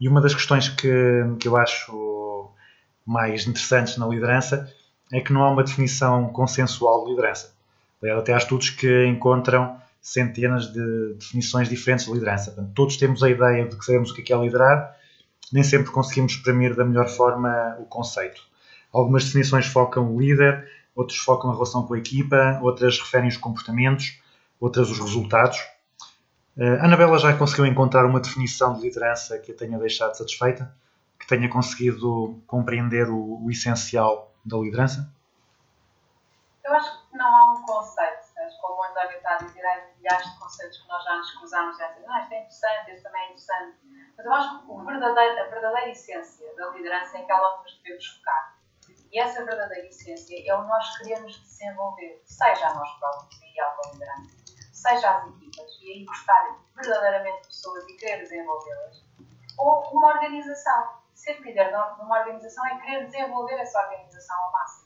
[0.00, 0.90] e uma das questões que,
[1.38, 2.50] que eu acho
[3.04, 4.72] mais interessantes na liderança
[5.12, 7.59] é que não há uma definição consensual de liderança.
[8.02, 12.50] Até há estudos que encontram centenas de definições diferentes de liderança.
[12.50, 14.96] Portanto, todos temos a ideia de que sabemos o que é, que é liderar,
[15.52, 18.40] nem sempre conseguimos exprimir da melhor forma o conceito.
[18.92, 23.36] Algumas definições focam o líder, outras focam a relação com a equipa, outras referem os
[23.36, 24.18] comportamentos,
[24.58, 25.58] outras os resultados.
[26.56, 30.74] Eh, A Anabela já conseguiu encontrar uma definição de liderança que a tenha deixado satisfeita,
[31.18, 35.12] que tenha conseguido compreender o, o essencial da liderança?
[36.64, 38.56] Eu acho que não há um conceito, sabes?
[38.56, 39.02] como está
[39.34, 42.32] a dizer, há milhares de conceitos que nós já nos cruzamos e dizemos, ah, isto
[42.32, 43.78] é interessante, este também é interessante.
[44.16, 47.82] Mas eu acho que o verdadeiro, a verdadeira essência da liderança é aquela onde nos
[47.82, 48.56] devemos focar.
[49.12, 53.66] E essa verdadeira essência é o nós queremos desenvolver, seja a nós próprios e a
[53.66, 54.36] auto-liderança,
[54.72, 59.04] seja as equipas, e aí gostarem verdadeiramente de pessoas e querer desenvolvê-las,
[59.58, 61.00] ou uma organização.
[61.12, 64.79] Ser líder numa organização é querer desenvolver essa organização ao máximo.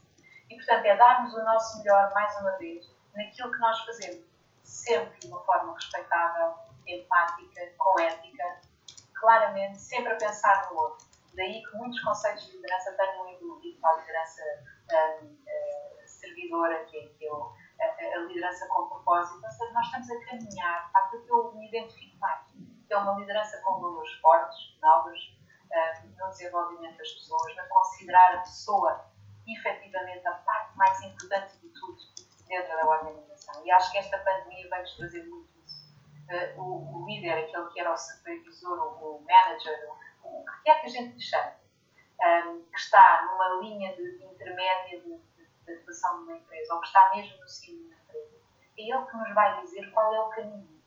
[0.54, 4.24] E, portanto, é darmos o nosso melhor, mais uma vez, naquilo que nós fazemos.
[4.62, 6.54] Sempre de uma forma respeitável,
[6.86, 8.60] empática, com ética,
[9.14, 11.04] claramente, sempre a pensar no outro.
[11.34, 14.42] Daí que muitos conceitos de liderança tenham evoluído para a liderança
[15.22, 17.26] hum, eh, servidora, que é,
[17.80, 19.44] é a, a liderança com propósito.
[19.44, 22.46] Ou seja, nós estamos a caminhar para que eu me identifico mais,
[22.88, 25.20] é uma liderança com valores fortes, nobres,
[26.04, 29.13] hum, no desenvolvimento das pessoas, na considerar a pessoa
[29.46, 31.98] efetivamente a parte mais importante de tudo
[32.48, 33.64] dentro da organização.
[33.64, 35.94] E acho que esta pandemia vai-nos trazer muito isso.
[36.28, 39.90] Eh, o, o líder, aquele que era o supervisor, o, o manager,
[40.22, 41.52] o, que quer que a gente lhe chame,
[42.22, 46.74] ehm, que está numa linha de, de intermédia de, de, de atuação de uma empresa,
[46.74, 48.36] ou que está mesmo no cimo da empresa,
[48.78, 50.82] é ele que nos vai dizer qual é o caminho.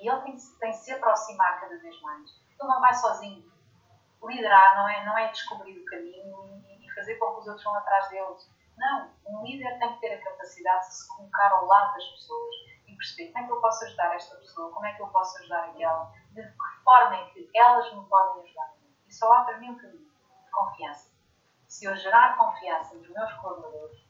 [0.00, 2.30] E ele tem, tem de se aproximar cada vez mais.
[2.30, 3.50] Ele não vai sozinho.
[4.22, 7.74] Liderar não é, não é descobrir o caminho e fazer com que os outros vão
[7.76, 8.50] atrás deles.
[8.76, 12.54] Não, um líder tem que ter a capacidade de se colocar ao lado das pessoas
[12.86, 15.38] e perceber como é que eu posso ajudar esta pessoa, como é que eu posso
[15.38, 18.74] ajudar aquela, de que forma é que elas me podem ajudar.
[19.06, 20.08] E só há para mim um caminho,
[20.44, 21.10] de confiança.
[21.66, 24.04] Se eu gerar confiança nos meus colaboradores,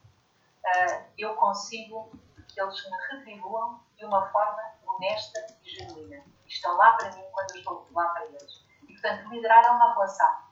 [0.64, 2.10] ah, eu consigo
[2.48, 6.24] que eles me retribuam de uma forma honesta e genuína.
[6.46, 8.64] Estão lá para mim quando eu estou lá para eles.
[8.88, 10.47] E, portanto, liderar é uma relação.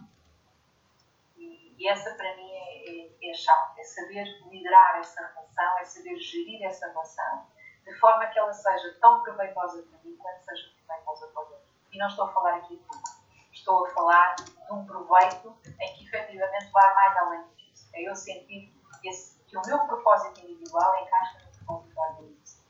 [1.78, 3.80] E, essa, para mim, é, é, é chave.
[3.80, 7.46] É saber liderar essa relação, é saber gerir essa relação,
[7.84, 11.60] de forma que ela seja tão proveitosa para mim quanto seja proveitosa para outros.
[11.92, 13.02] E não estou a falar aqui de tudo.
[13.52, 17.88] Estou a falar de um proveito em que, efetivamente, vai mais além disso.
[17.94, 22.66] É eu sentir que, esse- que o meu propósito individual encaixa no propósito da.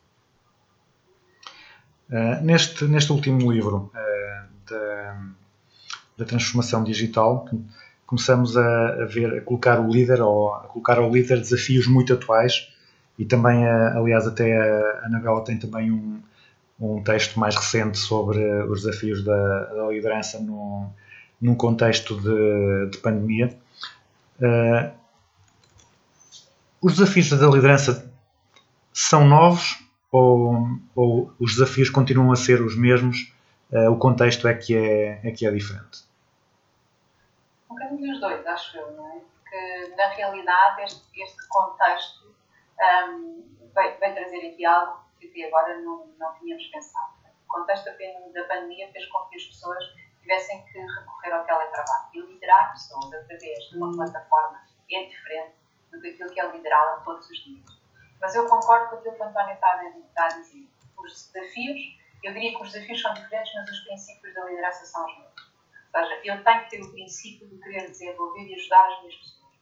[2.09, 5.27] Uh, neste, neste último livro uh, da,
[6.19, 7.49] da transformação digital,
[8.07, 12.13] começamos a, a ver, a colocar o líder, ou a colocar ao líder desafios muito
[12.13, 12.73] atuais
[13.19, 16.21] e também, uh, aliás, até a Anabela tem também um,
[16.79, 20.91] um texto mais recente sobre os desafios da, da liderança no,
[21.41, 23.57] num contexto de, de pandemia.
[24.41, 24.91] Uh,
[26.81, 28.11] os desafios da liderança
[28.93, 29.79] são novos
[30.11, 33.33] ou, ou os desafios continuam a ser os mesmos,
[33.71, 36.06] eh, o contexto é que é, é que é diferente?
[37.77, 39.21] Um bocadinho dos dois, acho eu, não é?
[39.21, 42.35] Porque, na realidade, este, este contexto
[43.09, 47.13] hum, veio, veio trazer aqui algo que até agora não, não tínhamos pensado.
[47.49, 49.85] O contexto da pan- da pandemia fez com que as pessoas
[50.23, 52.09] tivessem que recorrer ao teletrabalho.
[52.15, 54.61] E liderar pessoas através de uma plataforma
[54.91, 55.55] é diferente
[55.93, 57.65] do que aquilo que é liderá-la todos os dias.
[58.21, 59.71] Mas eu concordo com aquilo que o António está
[60.25, 60.67] a dizer.
[60.99, 61.79] Os desafios,
[62.25, 65.46] eu diria que os desafios são diferentes, mas os princípios da liderança são os mesmos.
[65.97, 69.53] Seja, eu tenho que ter o princípio de querer desenvolver e ajudar as minhas pessoas.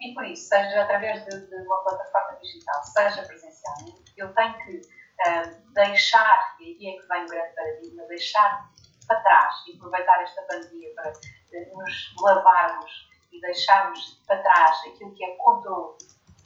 [0.00, 4.80] E por isso, seja através de, de uma plataforma digital, seja presencialmente, eu tenho que
[5.26, 5.42] ah,
[5.74, 8.68] deixar, e aqui é que vem o grande paradigma, deixar
[9.06, 11.12] para trás e aproveitar esta pandemia para
[11.52, 15.98] eh, nos lavarmos e deixarmos para trás aquilo que é controle,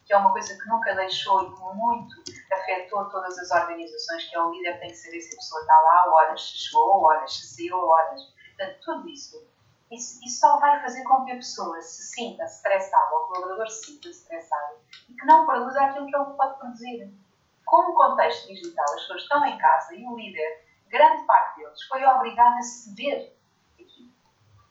[0.05, 2.15] que é uma coisa que nunca deixou e que muito
[2.53, 5.81] afetou todas as organizações, que é o líder tem que saber se a pessoa está
[5.81, 8.40] lá, horas se chegou, horas se saiu, horas.
[8.61, 9.49] Portanto, tudo isso,
[9.91, 13.67] isso, isso só vai fazer com que a pessoa se sinta estressada, ou o colaborador
[13.71, 14.77] se sinta estressado
[15.09, 17.19] e que não produza aquilo que ele pode produzir.
[17.65, 21.83] Com o contexto digital, as pessoas estão em casa e o líder, grande parte deles,
[21.85, 23.35] foi obrigado a ceder
[23.81, 24.15] aqui,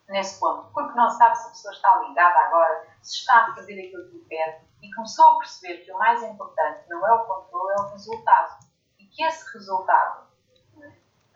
[0.08, 3.88] nesse ponto, porque não sabe se a pessoa está ligada agora, se está a fazer
[3.88, 7.74] aquilo que pede e começou a perceber que o mais importante não é o controle,
[7.76, 8.60] é o resultado.
[9.00, 10.29] E que esse resultado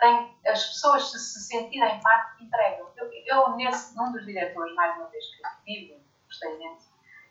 [0.04, 2.92] tem as pessoas se, se sentirem parte entregam.
[2.98, 6.86] Eu, eu nesse, num dos diretores, mais uma vez, que vivo bastante,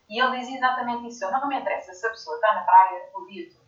[0.08, 1.30] e ele dizia exatamente isso.
[1.30, 3.62] Não me interessa se a pessoa está na praia o dia todo.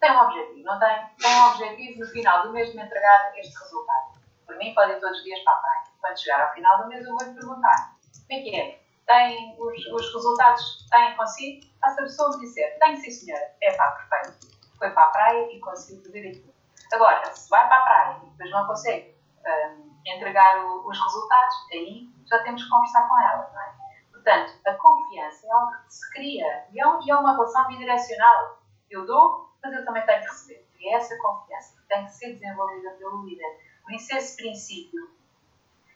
[0.00, 1.06] Tem um objetivo, não tem?
[1.20, 4.20] Tem um objetivo no final do mês de me entregar este resultado.
[4.46, 5.82] Por mim, pode ir todos os dias para a praia.
[6.00, 7.96] Quando chegar ao final do mês, eu vou-lhe perguntar:
[8.28, 8.82] como é que é?
[9.06, 11.62] Tem os, os resultados têm consigo?
[11.62, 14.52] Se a pessoa me disser: tenho sim, senhora, é pá, perfeito.
[14.78, 16.51] Foi para a praia e conseguiu fazer aquilo.
[16.92, 19.12] Agora, se vai para a praia e depois não consegue
[19.46, 23.72] hum, entregar o- os resultados, aí já temos que conversar com ela, não é?
[24.12, 27.66] Portanto, a confiança é algo que se cria e é, um- e é uma relação
[27.66, 28.58] bidirecional.
[28.90, 30.66] Eu dou, mas eu também tenho que receber.
[30.78, 33.58] E é essa confiança que tem que ser desenvolvida pelo líder.
[33.82, 35.10] Por isso, esse princípio,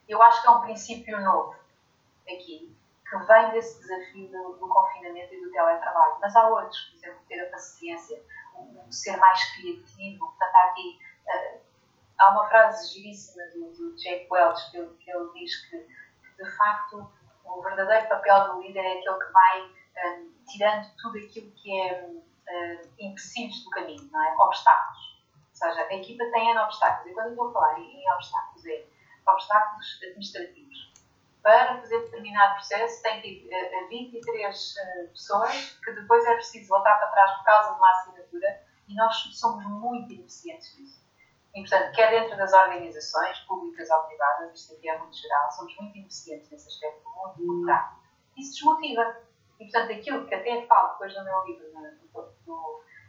[0.09, 1.55] eu acho que é um princípio novo
[2.25, 2.75] aqui,
[3.09, 6.17] que vem desse desafio do, do confinamento e do teletrabalho.
[6.21, 8.21] Mas há outros, por exemplo, ter a paciência,
[8.91, 10.19] ser mais criativo.
[10.27, 10.99] Portanto, há aqui.
[11.29, 11.61] eh,
[12.19, 16.45] há uma frase giríssima do, do Jake Welch que, ele- que ele diz que, que,
[16.45, 17.11] de facto,
[17.45, 22.11] o verdadeiro papel do líder é aquele que vai eh, tirando tudo aquilo que é
[22.99, 24.35] empecilhos do caminho, não é?
[24.39, 25.17] Obstáculos.
[25.35, 27.11] Ou seja, a equipa tem N obstáculos.
[27.11, 28.87] E quando eu a falar em obstáculos, é
[29.27, 30.93] obstáculos administrativos.
[31.47, 36.35] Para fazer determinado processo, tem que ir a, a 23 eh, pessoas que depois é
[36.35, 41.07] preciso voltar para trás por causa de uma assinatura e nós somos muito ineficientes nisso.
[41.55, 45.77] E, portanto, quer dentro das organizações, públicas ou privadas, isto aqui é muito geral, somos
[45.77, 48.03] muito ineficientes nesse aspecto, muito burocrático.
[48.37, 49.17] Isso desmotiva.
[49.61, 51.65] E, portanto, aquilo que até falo depois no meu livro,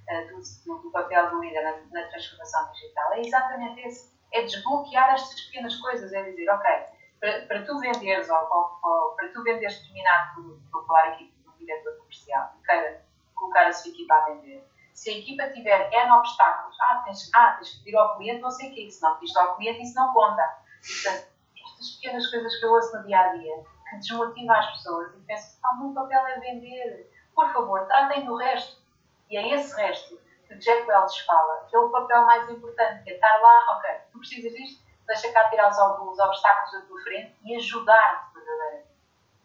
[0.10, 4.16] eh, do, do, do papel do líder na, na transformação digital, é exatamente esse.
[4.32, 9.16] É desbloquear estas pequenas coisas, é dizer, ok, para, para tu venderes, ou, ou, ou
[9.16, 13.06] para tu venderes determinado produto, vou falar aqui do diretor comercial, que queira
[13.36, 17.54] colocar a sua equipa a vender, se a equipa tiver N obstáculos, ah, tens, ah,
[17.54, 19.96] tens que pedir ao cliente não sei o que, se não pediste ao cliente isso
[19.96, 20.58] não conta.
[20.82, 25.14] Portanto, estas pequenas coisas que eu ouço no dia a dia, que desmotivam as pessoas
[25.14, 28.82] e penso, ah, meu papel é vender, por favor, tratem do resto.
[29.30, 33.12] E é esse resto que Jack Welch fala, que é o papel mais importante, que
[33.12, 37.02] é estar lá, ok, tu precisas disto, deixa cá tirar os, os obstáculos da tua
[37.02, 38.88] frente e ajudar-te verdadeiramente.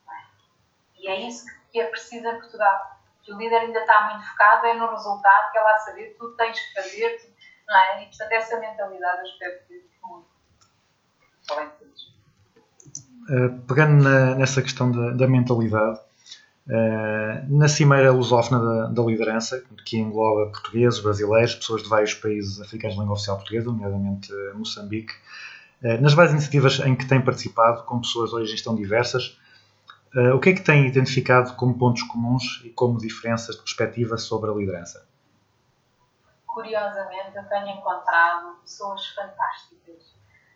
[0.09, 1.01] é?
[1.01, 3.01] E é isso que- que é preciso em Portugal.
[3.23, 6.29] Que o líder ainda está muito focado é no resultado, que é lá saber, tu
[6.37, 7.33] tens que fazer, tu-
[7.69, 8.03] não é?
[8.03, 10.27] E portanto essa mentalidade eu espero que muito.
[13.31, 15.99] Uh, pegando na- nessa questão da, da mentalidade,
[16.67, 22.61] uh, na Cimeira Lusófona da, da Liderança, que engloba portugueses, brasileiros, pessoas de vários países
[22.61, 25.15] africanos de língua oficial portuguesa, nomeadamente uh, Moçambique,
[26.01, 29.39] nas várias iniciativas em que tem participado, com pessoas de origens tão diversas,
[30.15, 34.17] uh, o que é que tem identificado como pontos comuns e como diferenças de perspectiva
[34.17, 35.07] sobre a liderança?
[36.47, 40.15] Curiosamente, eu tenho encontrado pessoas fantásticas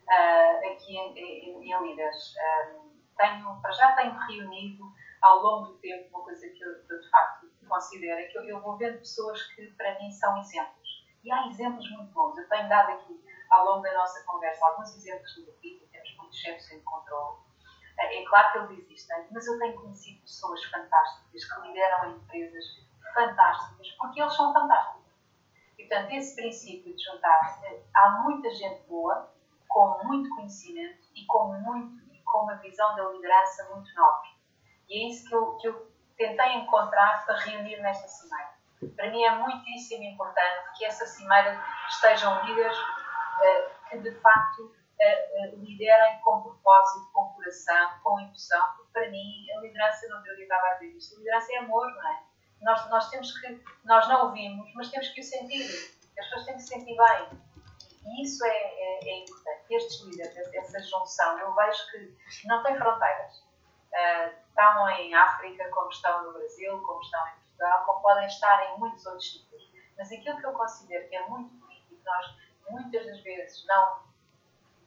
[0.08, 2.00] ah, aqui em, em, em.
[2.02, 2.70] Ah,
[3.16, 4.84] tenho, para já tenho reunido
[5.22, 8.60] ao longo do tempo uma coisa que eu de facto considero, é que eu, eu
[8.60, 11.04] vou vendo pessoas que para mim são exemplos.
[11.24, 12.38] E há exemplos muito bons.
[12.38, 13.20] Eu tenho dado aqui
[13.50, 17.38] ao longo da nossa conversa alguns exemplos David, temos muitos chefes em controle.
[17.98, 22.64] Ah, É claro que eles existem, mas eu tenho conhecido pessoas fantásticas que lideram empresas
[23.14, 25.06] fantásticas, porque eles são fantásticos.
[25.78, 29.32] E, portanto, esse princípio de juntar, eh, há muita gente boa,
[29.68, 34.28] com muito conhecimento e com, muito, e com uma visão da liderança muito nobre.
[34.88, 38.56] E é isso que eu, que eu tentei encontrar para reunir nesta cimeira.
[38.94, 43.05] Para mim é muitíssimo importante que essa cimeira estejam líderes eh,
[43.90, 49.46] que, de facto, eh, eh, liderem com propósito, com coração, com emoção, porque para mim
[49.56, 52.22] a liderança, não eu estava a dizer isto, a liderança é amor, não é?
[52.62, 55.64] Nós, nós temos que, nós não ouvimos, mas temos que o sentir.
[56.18, 57.40] As pessoas têm que se sentir bem.
[58.06, 59.74] E isso é, é, é importante.
[59.74, 63.44] Estes líderes, essa junção, eu vejo que não tem fronteiras.
[63.94, 68.72] Ah, estão em África, como estão no Brasil, como estão em Portugal, como podem estar
[68.72, 69.62] em muitos outros sítios.
[69.98, 72.26] Mas aquilo que eu considero que é muito bonito e que nós
[72.70, 74.06] muitas das vezes não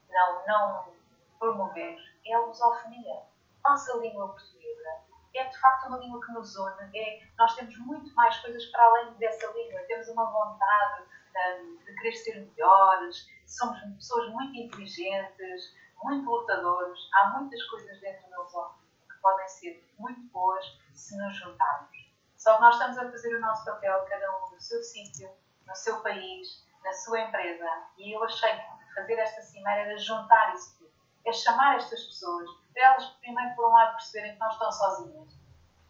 [0.09, 0.93] não, não
[1.38, 3.23] promovemos é a lusofonia.
[3.63, 5.01] Nossa língua portuguesa
[5.36, 6.97] é de facto uma língua que nos une.
[6.97, 9.80] É, nós temos muito mais coisas para além dessa língua.
[9.88, 16.99] Temos uma vontade hum, de querer ser melhores, somos pessoas muito inteligentes, muito lutadores.
[17.13, 22.09] Há muitas coisas dentro da lusofonia que podem ser muito boas se nos juntarmos.
[22.38, 25.30] Só que nós estamos a fazer o nosso papel, cada um no seu sítio,
[25.67, 27.67] no seu país, na sua empresa.
[27.97, 30.91] E eu achei que fazer esta cimeira era juntar isso tudo.
[31.25, 35.34] É chamar estas pessoas, para elas primeiro por um lado perceberem que não estão sozinhas,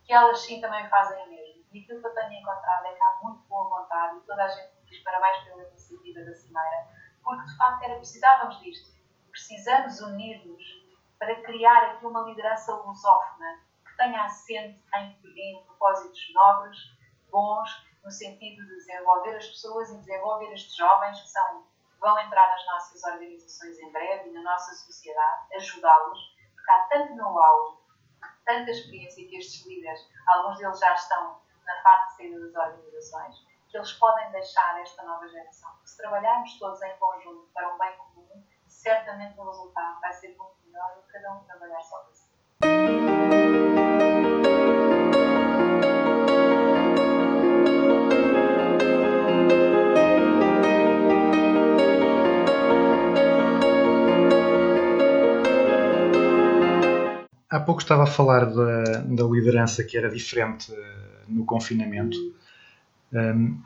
[0.03, 1.63] que elas sim também fazem o mesmo.
[1.71, 4.47] E aquilo que eu tenho encontrado é que há muito boa vontade e toda a
[4.47, 6.87] gente diz parabéns pela iniciativa da cimeira,
[7.23, 8.97] porque de facto era, precisávamos disto.
[9.29, 10.63] Precisamos unir-nos
[11.19, 16.77] para criar aqui uma liderança lusófona que tenha assente em, em propósitos nobres,
[17.29, 17.69] bons,
[18.03, 21.67] no sentido de desenvolver as pessoas e desenvolver estes jovens que são
[21.99, 26.19] vão entrar nas nossas organizações em breve e na nossa sociedade, ajudá-los,
[26.55, 27.83] porque há tanto know-how,
[28.45, 33.35] tanta experiência que estes líderes, alguns deles já estão na fase de saída das organizações,
[33.69, 35.71] que eles podem deixar esta nova geração.
[35.85, 40.55] Se trabalharmos todos em conjunto para um bem comum, certamente o resultado vai ser muito
[40.65, 42.29] melhor do que cada um trabalhar só para si.
[57.49, 62.17] Há pouco estava a falar da, da liderança que era diferente eh, no confinamento.
[63.11, 63.57] Um,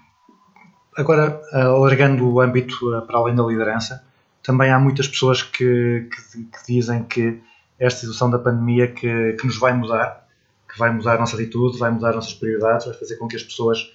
[0.96, 4.04] agora, alargando o âmbito eh, para além da liderança,
[4.42, 7.42] também há muitas pessoas que, que- que dizem que
[7.80, 10.28] esta situação da pandemia que, que nos vai mudar,
[10.72, 13.36] que vai mudar a nossa atitude, vai mudar as nossas prioridades, vai fazer com que
[13.36, 13.92] as pessoas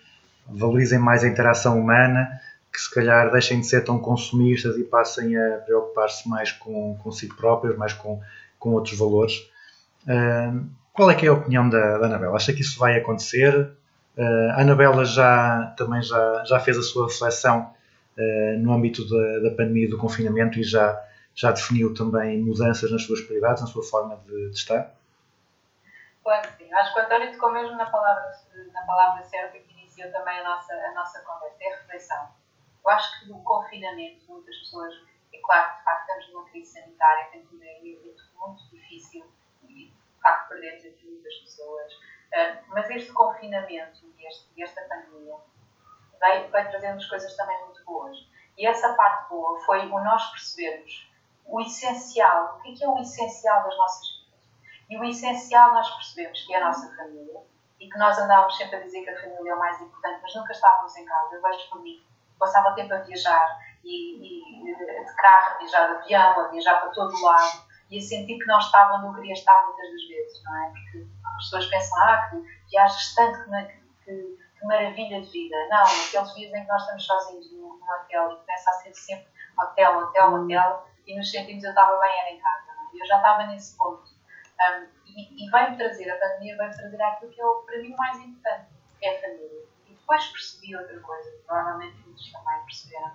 [0.47, 2.29] valorizem mais a interação humana,
[2.73, 7.35] que se calhar deixem de ser tão consumistas e passem a preocupar-se mais com consigo
[7.37, 8.21] próprios, mais com,
[8.59, 9.33] com outros valores.
[10.99, 12.35] Qual é que é a opinião da, da Anabela?
[12.35, 13.55] Acha que isso vai acontecer?
[14.17, 17.73] Uh, a Anabela já, também já, já fez a sua reflexão
[18.17, 21.01] uh, no âmbito da, da pandemia e do confinamento e já,
[21.37, 24.93] já definiu também mudanças nas suas prioridades, na sua forma de, de estar?
[26.25, 26.75] Claro que sim.
[26.75, 28.33] Acho que o António tocou mesmo na palavra,
[28.75, 32.29] na palavra certa que iniciou também a nossa, a nossa conversa, é a reflexão.
[32.85, 34.93] Eu acho que no confinamento, muitas pessoas,
[35.33, 39.25] é claro que de facto estamos numa crise sanitária, tem tudo aí, é muito difícil
[40.19, 41.93] de facto perdemos aqui muitas pessoas.
[42.35, 45.37] Ah, mas este confinamento e este, esta pandemia
[46.21, 48.19] vai, vai trazendo-nos coisas também muito boas.
[48.57, 51.11] E essa parte boa foi o nós percebermos
[51.47, 54.41] o essencial, o que é, que é o essencial das nossas vidas.
[54.91, 57.41] E o essencial nós percebemos que é a nossa família
[57.81, 60.35] e que nós andávamos sempre a dizer que a família é o mais importante, mas
[60.35, 61.37] nunca estávamos em casa.
[61.37, 62.05] Eu vejo por mim,
[62.39, 66.81] passava o tempo a viajar e, e de carro, a viajar de avião, a viajar
[66.81, 70.09] para todo lado e a sentir que não estava onde eu queria estar muitas das
[70.09, 70.71] vezes, não é?
[70.71, 75.57] Porque as pessoas pensam, ah, que viajas tanto, que, que, que maravilha de vida.
[75.71, 78.95] Não, aqueles dias em que nós estamos sozinhos num, num hotel e começa a ser
[78.95, 79.29] sempre
[79.59, 82.71] hotel, hotel, hotel e nos sentimos, eu estava bem, era em casa.
[82.71, 83.03] é?
[83.03, 84.05] Eu já estava nesse ponto.
[84.05, 87.97] Um, e, e vai-me trazer, a pandemia vai-me trazer aquilo que é para mim o
[87.97, 88.69] mais importante,
[88.99, 89.69] que é a família.
[89.87, 93.13] E depois percebi outra coisa, que provavelmente muitos também perceberam,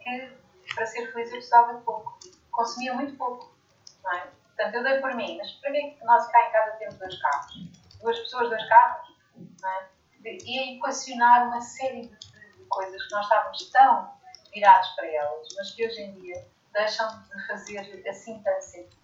[0.00, 0.42] que
[0.74, 2.18] para ser feliz eu precisava de pouco.
[2.50, 3.54] Consumia muito pouco.
[4.02, 4.20] Não é?
[4.56, 7.54] Portanto, eu dei por mim, mas para que nós cá em casa temos dois carros?
[8.00, 9.16] Duas pessoas, dois carros?
[9.60, 9.88] Não é?
[10.24, 14.12] E equacionar uma série de, de- coisas que nós estávamos tão
[14.52, 19.02] virados para elas, mas que hoje em dia deixam de fazer assim tanto sentido.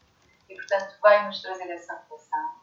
[0.48, 2.54] E, portanto, veio-nos trazer essa reflexão.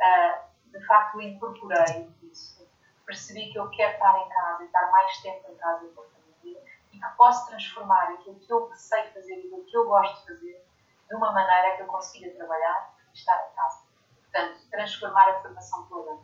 [0.00, 2.66] Ah, de facto, incorporei isso.
[3.06, 6.04] Percebi que eu quero estar em casa e estar mais tempo em casa com a
[6.06, 6.62] família
[6.92, 10.26] e que posso transformar aquilo que eu sei fazer e aquilo que eu gosto de
[10.34, 10.66] fazer
[11.10, 13.82] de uma maneira que eu consiga trabalhar e estar em casa.
[14.22, 16.18] Portanto, transformar a formação toda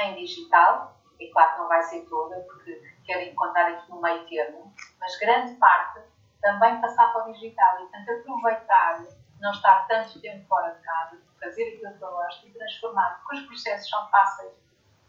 [0.00, 4.26] em digital, e claro que não vai ser toda, porque quero encontrar aqui um meio
[4.28, 6.00] termo, mas grande parte
[6.40, 9.06] também passar para o digital e, portanto, aproveitar,
[9.40, 13.36] não estar tanto tempo fora de casa, fazer aquilo que eu gosto e transformar, porque
[13.36, 14.52] os processos são fáceis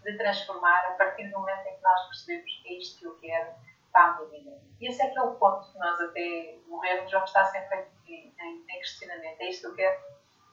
[0.03, 3.18] de transformar a partir do momento em que nós percebemos que é isto que eu
[3.18, 3.51] quero
[3.91, 4.62] para a minha vida.
[4.80, 7.98] E esse é que é o ponto que nós até morrermos vamos estar sempre em,
[8.14, 9.41] em, em questionamento.
[9.41, 9.99] É isto que eu quero?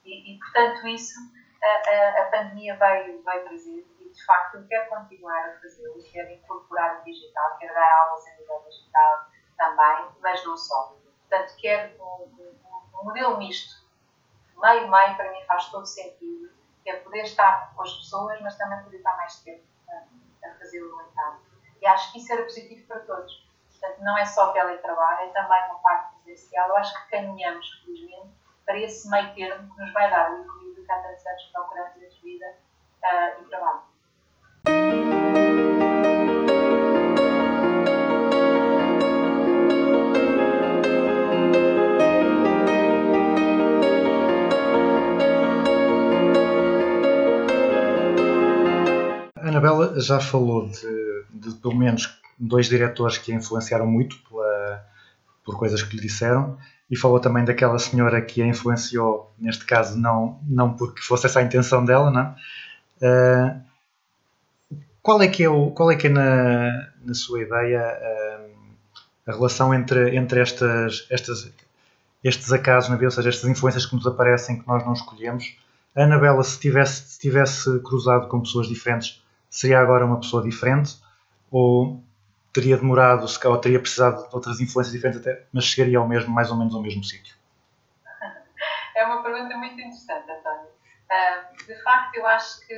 [0.05, 1.19] E, e portanto, isso
[1.63, 6.03] a, a, a pandemia vai, vai trazer e, de facto, eu quero continuar a fazê-lo.
[6.13, 9.27] Quero incorporar o digital, quero dar aulas em nível digital
[9.57, 10.97] também, mas não só.
[11.29, 13.85] Portanto, quero um, um, um modelo misto.
[14.57, 16.55] Meio-meio, para mim, faz todo sentido.
[16.83, 20.55] Que é poder estar com as pessoas, mas também poder estar mais tempo a, a
[20.55, 21.41] fazê-lo em casa.
[21.83, 23.46] E acho que isso era positivo para todos.
[23.87, 26.69] Portanto, não é só teletrabalho, é também uma parte presencial.
[26.69, 28.35] Eu acho que caminhamos, felizmente,
[28.65, 31.97] para esse meio termo que nos vai dar o equilíbrio que há tantos anos procuramos
[31.97, 32.47] entre vida
[33.05, 33.83] ah, e trabalho.
[49.37, 54.85] Anabela já falou de, de pelo menos dois diretores que a influenciaram muito pela-
[55.45, 56.59] por coisas que lhe disseram
[56.91, 61.41] e falou também daquela senhora que a influenciou, neste caso não, não porque fosse essa
[61.41, 62.35] a intenção dela, não?
[63.03, 63.57] Ah,
[65.03, 68.47] qual é que é, o, qual é, que é na, na sua ideia ah,
[69.27, 71.51] a relação entre, entre estas, estas,
[72.23, 75.57] estes acasos na vida, ou seja, estas influências que nos aparecem que nós não escolhemos?
[75.95, 80.97] A Anabela, se tivesse, se tivesse cruzado com pessoas diferentes, seria agora uma pessoa diferente?
[81.51, 82.03] Ou
[82.57, 86.51] teria demorado, ou teria precisado de outras influências diferentes, até, mas chegaria ao mesmo, mais
[86.51, 87.37] ou menos ao mesmo sítio?
[88.97, 90.71] É uma pergunta muito interessante, António.
[91.11, 92.75] Ah, de facto, eu acho que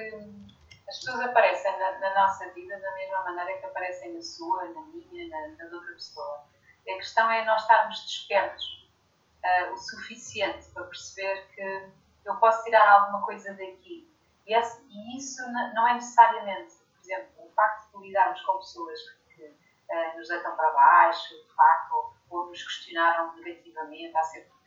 [0.88, 4.82] as pessoas aparecem na, na nossa vida da mesma maneira que aparecem na sua, na
[4.86, 6.44] minha, na, na de outra pessoa.
[6.88, 8.90] A questão é nós estarmos despertos
[9.44, 11.88] ah, o suficiente para perceber que
[12.24, 14.12] eu posso tirar alguma coisa daqui.
[14.46, 15.40] E, esse- e isso
[15.74, 19.17] não é necessariamente, por exemplo, o facto de lidarmos com pessoas que
[19.90, 24.58] ah, nos deitam para baixo, de facto, ou, nos questionaram negativamente, sempre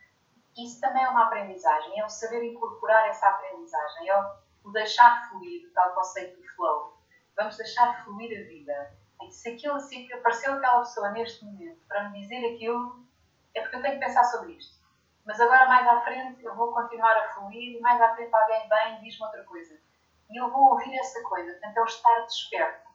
[0.57, 5.67] isso também é uma aprendizagem, é o saber incorporar essa aprendizagem, é o- deixar fluir,
[5.67, 6.97] o tal conceito do flow.
[7.35, 8.97] Vamos deixar fluir a vida.
[9.23, 13.05] E se aquilo assim que apareceu aquela pessoa neste momento para me dizer aquilo,
[13.55, 14.79] é porque eu tenho que pensar sobre isto.
[15.25, 18.67] Mas agora mais à frente eu vou continuar a fluir e mais à frente alguém
[18.67, 19.79] vem diz-me outra coisa.
[20.29, 22.89] E eu vou ouvir essa coisa, portanto é o estar desperto.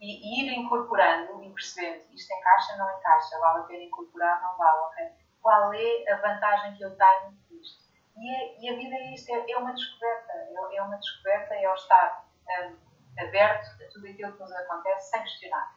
[0.00, 5.12] E, ir incorporando e percebendo isto encaixa, não encaixa, vale a pena incorporar, não vale?
[5.40, 7.86] Qual é a vantagem que eu tenho disto?
[8.16, 11.54] E, é- e a vida é isto, é, é uma descoberta, é, é uma descoberta,
[11.54, 12.76] é o estar hum,
[13.18, 15.76] aberto a tudo aquilo que nos acontece sem questionar,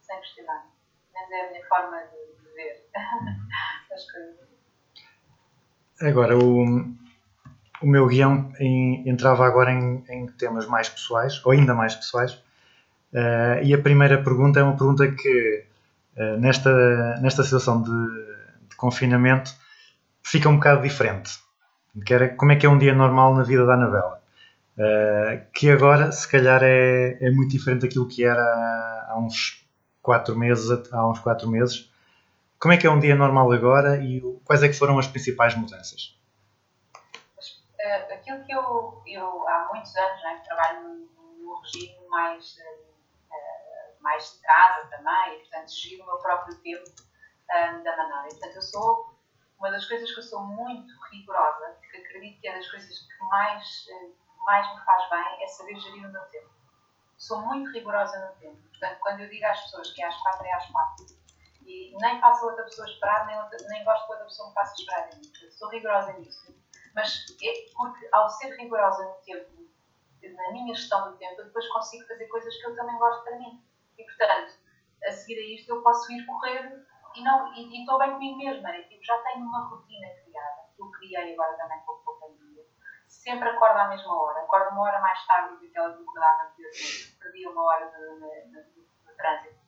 [0.00, 0.66] sem questionar.
[1.12, 2.90] Mas é a minha forma de, de ver
[3.92, 4.48] as coisas.
[6.00, 6.62] Agora, o,
[7.82, 12.42] o meu guião em- entrava agora em, em temas mais pessoais, ou ainda mais pessoais,
[13.12, 15.64] Eh, e a primeira pergunta é uma pergunta que,
[16.16, 17.90] eh, nesta, nesta situação de,
[18.68, 19.50] de confinamento,
[20.22, 21.38] fica um bocado diferente.
[22.04, 24.22] Que era, como é que é um dia normal na vida da Anabela?
[24.78, 28.42] Eh, que agora, se calhar, é, é muito diferente daquilo que era
[29.08, 29.66] há uns
[30.02, 30.70] quatro meses.
[30.92, 31.90] Há uns quatro meses.
[32.58, 35.54] Como é que é um dia normal agora e quais é que foram as principais
[35.54, 36.16] mudanças?
[38.12, 42.56] Aquilo que eu, eu há muitos anos né, trabalho num regime mais,
[44.00, 46.90] mais de casa também, e portanto giro o meu próprio tempo
[47.50, 48.26] eh, da maneira.
[48.26, 49.18] E, portanto, eu sou
[49.58, 53.24] uma das coisas que eu sou muito rigorosa, porque acredito que é das coisas que
[53.24, 54.10] mais, eh,
[54.44, 56.50] mais me faz bem é saber gerir o meu tempo.
[57.16, 58.62] Sou muito rigorosa no tempo.
[58.68, 61.06] Portanto, quando eu digo às pessoas que é às quatro, é às quatro.
[61.66, 64.74] E nem faço outra pessoa esperar, nem, outra, nem gosto que outra pessoa me faça
[64.74, 65.10] esperar
[65.50, 66.54] Sou rigorosa nisso.
[66.94, 69.68] Mas é porque ao ser rigorosa no tempo,
[70.22, 73.38] na minha gestão do tempo, eu depois consigo fazer coisas que eu também gosto para
[73.38, 73.62] mim.
[73.98, 74.52] E portanto,
[75.04, 78.70] a seguir a isto, eu posso ir correr e e estou bem comigo mesma.
[78.70, 82.20] É, tipo, já tenho uma rotina criada, que eu criei agora também com com a
[82.20, 82.64] pandemia.
[83.08, 84.40] Sempre acordo à mesma hora.
[84.40, 87.18] Acordo uma hora mais tarde do que aquela que acordava anteriormente.
[87.20, 89.58] Perdi uma hora de, de, de, de trânsito.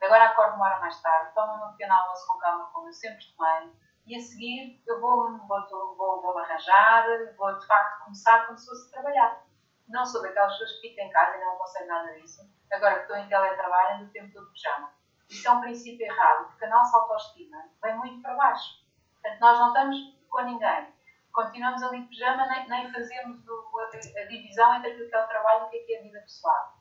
[0.00, 2.92] Agora acordo uma hora mais tarde, tomo o meu pequeno almoço com calma, como eu
[2.92, 3.72] sempre tomei,
[4.06, 7.04] e a seguir eu vou, vou, vou, vou me arranjar,
[7.36, 9.44] vou de facto começar como se fosse trabalhar.
[9.88, 12.42] Não sou daquelas pessoas que ficam em casa e não aconselho nada disso.
[12.70, 14.92] Agora que estou em teletrabalho, ando o tempo todo pijama.
[15.30, 18.86] Isso é um princípio errado, porque a nossa autoestima vem muito para baixo.
[19.14, 19.96] Portanto, nós não estamos
[20.28, 20.94] com ninguém.
[21.32, 23.84] Continuamos ali de pijama, nem, nem fazemos o- a,
[24.20, 26.02] a divisão entre aquilo que é o trabalho e o que é, que é a
[26.02, 26.78] vida pessoal.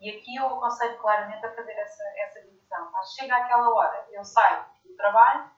[0.00, 2.90] E aqui eu aconselho claramente a fazer essa, essa divisão.
[2.90, 5.48] Mas chega àquela hora, eu saio do trabalho,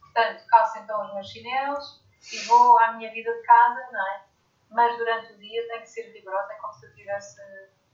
[0.00, 4.27] portanto, calço então os meus chinelos e vou à minha vida de casa, não é?
[4.70, 7.40] Mas durante o dia tem que ser rigorosa, é como se eu estivesse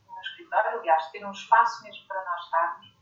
[0.07, 2.95] no escritório, aliás, ter um espaço mesmo para nós estarmos,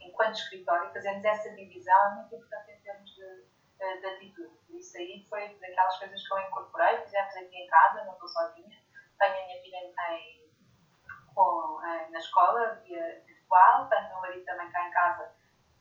[0.00, 3.44] enquanto escritório, fazermos essa divisão é muito importante em termos de,
[3.78, 4.58] de, de atitude.
[4.70, 8.82] Isso aí foi daquelas coisas que eu incorporei, fizemos aqui em casa, não estou sozinha,
[9.18, 10.50] tenho a minha filha em,
[11.34, 15.32] com, eh, na escola, via virtual, portanto, o meu marido também cá em casa,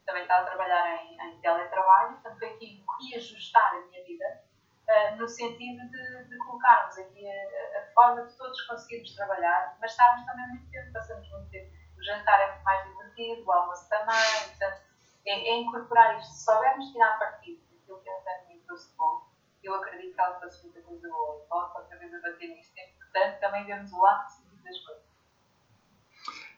[0.05, 4.43] também está a trabalhar em, em teletrabalho, portanto, foi aqui reajustar a minha vida,
[4.91, 9.91] eh, no sentido de, de colocarmos aqui a, a forma de todos conseguirmos trabalhar, mas
[9.91, 11.71] estarmos também muito tempo, passamos muito tempo.
[11.97, 14.81] O jantar é muito mais divertido, o almoço também, portanto,
[15.25, 16.33] é, é incorporar isto.
[16.33, 19.27] Se soubermos tirar partido daquilo que a me trouxe bom,
[19.63, 21.45] eu acredito que ela trouxe muita coisa boa.
[21.49, 22.73] Volto outra vez a bater nisto.
[22.77, 25.03] É importante também vermos o lado positivo das coisas.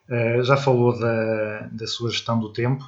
[0.10, 2.84] Eh, já falou da, da sua gestão do tempo.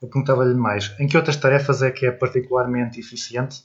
[0.00, 3.64] Eu perguntava-lhe mais, em que outras tarefas é que é particularmente eficiente?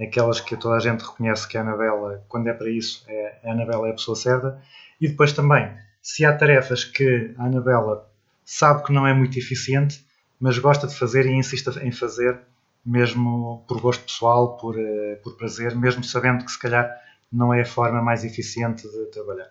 [0.00, 3.52] Aquelas que toda a gente reconhece que a Anabela, quando é para isso, é, a
[3.52, 4.60] Anabela é a pessoa certa.
[5.00, 5.72] E depois também,
[6.02, 8.10] se há tarefas que a Anabela
[8.44, 10.04] sabe que não é muito eficiente,
[10.40, 12.40] mas gosta de fazer e insiste em fazer,
[12.84, 16.90] mesmo por gosto pessoal, por, eh, por prazer, mesmo sabendo que se calhar
[17.32, 19.50] não é a forma mais eficiente de trabalhar.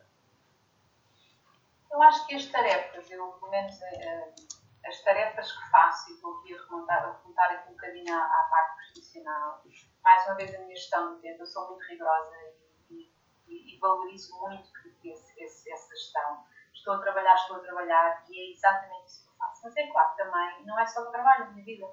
[1.91, 4.33] Eu acho que as tarefas, eu pelo menos eh,
[4.85, 8.19] as tarefas que faço, e estou aqui a remontar, a remontar aqui um bocadinho à,
[8.19, 9.63] à parte profissional,
[10.03, 12.35] mais uma vez a minha gestão do tempo, eu sou muito rigorosa
[12.89, 13.09] e,
[13.47, 14.69] e, e valorizo muito
[15.03, 16.45] esse, esse, essa gestão.
[16.73, 19.61] Estou a trabalhar, estou a trabalhar e é exatamente isso que eu faço.
[19.63, 21.85] Mas é claro, também não é só o trabalho na minha vida.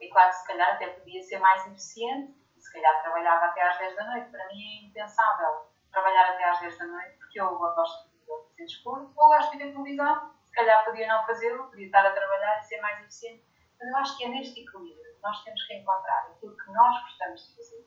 [0.00, 3.62] É claro que se calhar até podia ser mais eficiente e se calhar trabalhava até
[3.62, 4.30] às 10 da noite.
[4.30, 8.64] Para mim é impensável trabalhar até às 10 da noite porque eu gosto de fazer
[8.64, 10.34] desporto ou gosto de ver televisão.
[10.44, 13.44] Se calhar podia não fazê-lo, podia estar a trabalhar e ser mais eficiente.
[13.78, 17.02] Mas eu acho que é neste equilíbrio que nós temos que encontrar aquilo que nós
[17.02, 17.86] gostamos de fazer,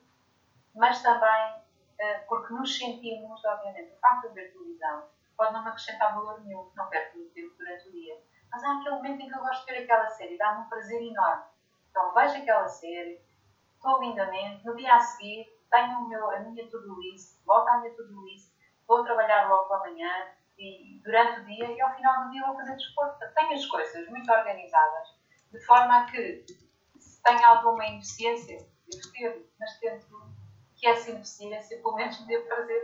[0.76, 1.62] mas também
[2.00, 6.72] eh, porque nos sentimos, obviamente, o facto de ver televisão pode não acrescentar valor nenhum,
[6.76, 8.22] não perco muito tempo durante o dia.
[8.52, 11.02] Mas há aquele momento em que eu gosto de ver aquela série, dá-me um prazer
[11.02, 11.44] enorme.
[11.90, 13.22] Então vejo aquela série,
[13.76, 17.78] estou lindamente, no dia a seguir tenho o meu, a minha to-do list, volto à
[17.80, 18.52] minha to-do list,
[18.88, 20.10] vou trabalhar logo pela manhã
[20.58, 23.20] e durante o dia e ao final do dia vou fazer desporto.
[23.36, 25.16] Tenho as coisas muito organizadas,
[25.52, 26.45] de forma a que
[27.00, 28.58] se tenho alguma ineficiência,
[28.93, 30.08] eu teve, mas tento
[30.76, 32.82] que essa ineficiência pelo menos me dê prazer.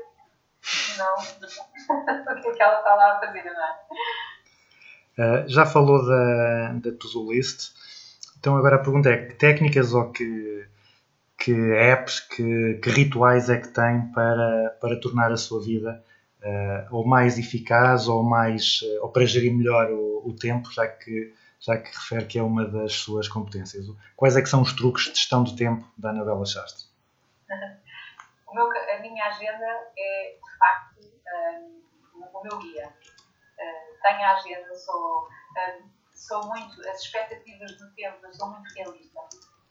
[0.98, 1.16] Não,
[2.38, 3.80] o que é que ela está lá a fazer, não é?
[5.16, 7.72] Uh, já falou da, da to-do list,
[8.40, 10.68] então agora a pergunta é que técnicas ou que,
[11.38, 16.04] que apps, que, que rituais é que tem para, para tornar a sua vida
[16.44, 20.88] uh, ou mais eficaz ou, mais, uh, ou para gerir melhor o, o tempo, já
[20.88, 21.34] que,
[21.64, 23.86] já que refere que é uma das suas competências.
[24.18, 26.92] Quais é que são os truques de gestão do tempo da Anabela Chaste?
[28.54, 29.66] A minha agenda
[29.98, 31.82] é, de facto, um,
[32.32, 32.88] o meu guia.
[32.88, 38.72] Uh, tenho a agenda, sou, um, sou muito, as expectativas do tempo, eu sou muito
[38.76, 39.20] realista.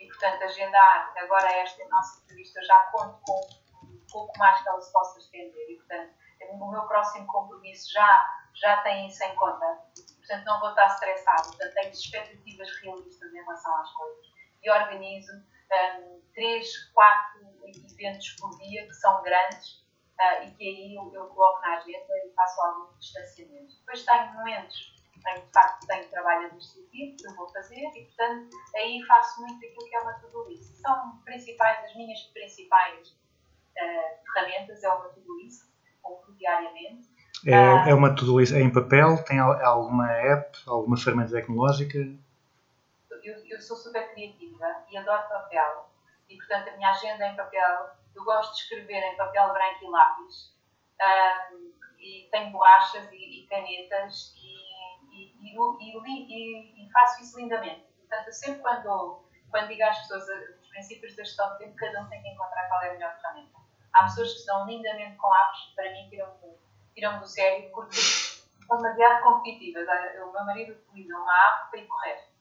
[0.01, 3.40] E, portanto, agendar agora esta nossa entrevista, já conto com
[3.84, 5.70] um pouco mais que ela se possa estender.
[5.70, 6.11] E, portanto,
[6.51, 9.80] o meu próximo compromisso já, já tem isso em conta.
[10.22, 11.48] Portanto, não vou estar estressado.
[11.48, 14.26] Portanto, tenho expectativas realistas em relação às coisas.
[14.62, 19.82] E organizo um, três, quatro eventos por dia que são grandes
[20.20, 23.76] uh, e que aí eu, eu, coloco na agenda e faço algum distanciamento.
[23.78, 28.04] Depois tenho momentos em que de facto tenho trabalho administrativo que eu vou fazer e
[28.06, 30.74] portanto aí faço muito aquilo que é uma to-do list.
[30.80, 35.62] São principais, as minhas principais uh, ferramentas, é uma to-do list,
[36.02, 37.11] compro diariamente.
[37.47, 37.89] É, Ah.
[37.89, 39.22] é uma to-do list é em papel?
[39.24, 41.99] Tem al- alguma app, alguma ferramenta tecnológica?
[43.24, 45.89] eu, eu sou super criativa e adoro papel.
[46.28, 47.91] E, portanto, a minha agenda é em papel.
[48.16, 50.53] Eu gosto de escrever em papel branco e lápis.
[51.01, 54.53] Ahm, e tenho borrachas e, e canetas e,
[55.14, 55.55] e,
[56.93, 57.85] faço isso lindamente.
[57.99, 61.76] Portanto, eu sempre quando, quando digo às pessoas a- os princípios da gestão de tempo,
[61.76, 63.57] cada um tem que encontrar qual é a melhor ferramenta.
[63.95, 66.09] Há pessoas que se dão lindamente com apps, para mim
[66.95, 69.86] tiram do sério porque são demasiado competitivas.
[70.22, 72.32] O meu marido utiliza uma app para ir correr.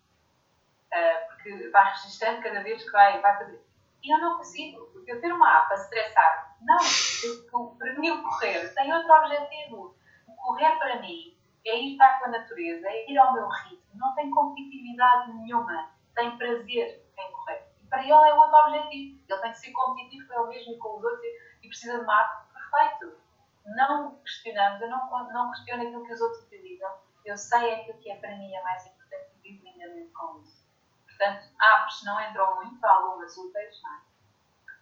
[0.94, 3.66] Uh, porque vai registrando cada vez que vai, vai fazer.
[4.04, 6.78] E eu não consigo, porque eu ter uma app a estressar, não,
[7.24, 9.96] eu, para mim o correr tem outro objetivo.
[10.28, 13.82] O correr para mim é ir estar com a natureza, é ir ao meu ritmo,
[13.94, 17.68] não tem competitividade nenhuma, tem prazer em correr.
[17.84, 19.22] E para ele é outro objetivo.
[19.30, 21.22] Ele tem que ser competitivo com ele mesmo e com os outros
[21.62, 23.21] e precisa de uma app perfeito.
[23.66, 26.90] Não questionamos, eu não, não questiono aquilo que os outros utilizam,
[27.26, 30.62] eu sei aquilo que é para mim é mais importante e vivo lindamente com isso.
[31.08, 34.02] Portanto, apps não entram muito, algumas úteis, não é?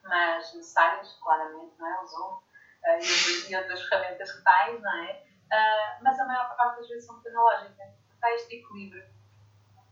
[0.03, 2.01] mas necessárias, claramente, não é?
[2.01, 2.39] O Zoom
[2.85, 2.99] eh,
[3.49, 5.23] e, outras- ferramentas que tais, não é?
[5.51, 7.89] Ah, mas a maior parte das vezes são tecnológicas.
[8.15, 9.03] Está este equilíbrio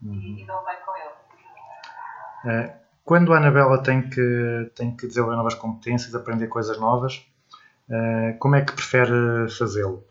[0.03, 1.13] e, e dou bem com ele.
[2.45, 7.25] Eh, Quando a Anabela tem que, tem que desenvolver novas competências, aprender coisas novas,
[8.39, 10.03] como é que prefere fazê-lo?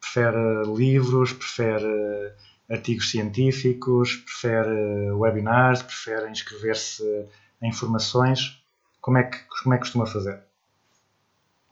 [0.00, 2.34] Prefere livros, prefere
[2.70, 7.28] artigos científicos, prefere webinars, prefere inscrever-se
[7.60, 8.62] em formações?
[9.00, 10.42] Como é que, como é que costuma fazer?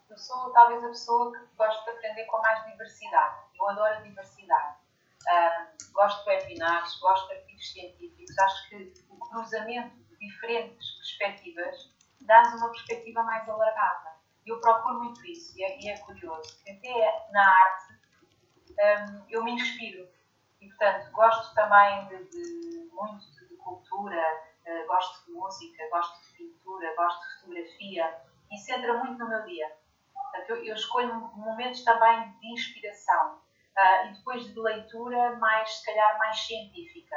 [0.08, 3.36] Eu sou talvez a pessoa que gosta de aprender com mais diversidade.
[3.58, 4.76] Eu adoro a diversidade.
[5.28, 8.38] Ah, gosto de webinars, gosto de artigos científicos.
[8.38, 11.92] Acho que o cruzamento de diferentes perspectivas
[12.22, 14.09] dá-nos uma perspectiva mais alargada.
[14.46, 17.94] Eu procuro muito isso e é, e é curioso até na arte
[18.70, 20.08] hum, eu me inspiro.
[20.60, 24.22] E, portanto, gosto também de, de- muito de, de cultura,
[24.64, 28.18] eh, gosto de música, gosto de pintura, gosto de fotografia.
[28.52, 29.66] Isso entra muito no meu dia.
[30.12, 33.40] Portanto, eu, eu escolho momentos também de inspiração
[33.76, 37.16] ah, e depois de leitura mais, se calhar, mais científica.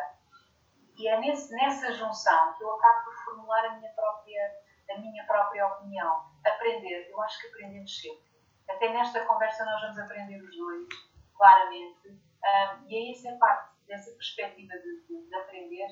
[0.98, 4.56] E é nesse, nessa junção que eu acabo por formular a minha própria,
[4.92, 6.33] a minha própria opinião.
[6.46, 8.34] Aprender, eu acho que aprendemos sempre.
[8.70, 10.88] Até nesta conversa nós vamos aprender os dois,
[11.38, 12.20] claramente.
[12.44, 15.88] Ah, e é essa a parte dessa perspectiva de, de- de aprender.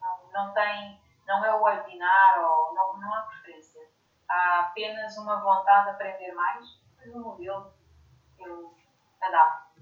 [0.00, 3.80] Não, não tem, não é o webinar ou não, não há preferência.
[4.28, 6.66] Há apenas uma vontade de aprender mais,
[6.96, 7.72] mas o modelo
[8.38, 8.74] eu
[9.20, 9.80] adapto.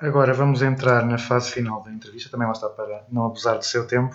[0.00, 3.64] Agora vamos entrar na fase final da entrevista, também lá está para não abusar do
[3.64, 4.14] seu tempo.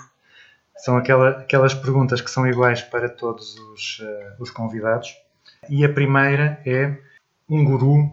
[0.77, 5.15] São aquela- aquelas perguntas que são iguais para todos os, eh, os convidados.
[5.69, 6.97] E a primeira é
[7.49, 8.11] um guru,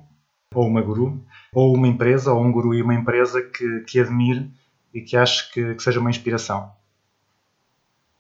[0.54, 4.50] ou uma guru, ou uma empresa, ou um guru e uma empresa que, que admire
[4.92, 6.74] e que ache que, que seja uma inspiração.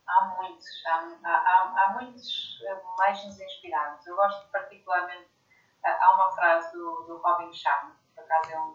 [0.06, 1.30] Há muitos, há, há,
[1.84, 4.06] há- muitos eh, de nos inspirarmos.
[4.06, 5.28] Eu gosto particularmente,
[5.84, 8.74] ah, há uma frase do, do Robin Sharma, por acaso é um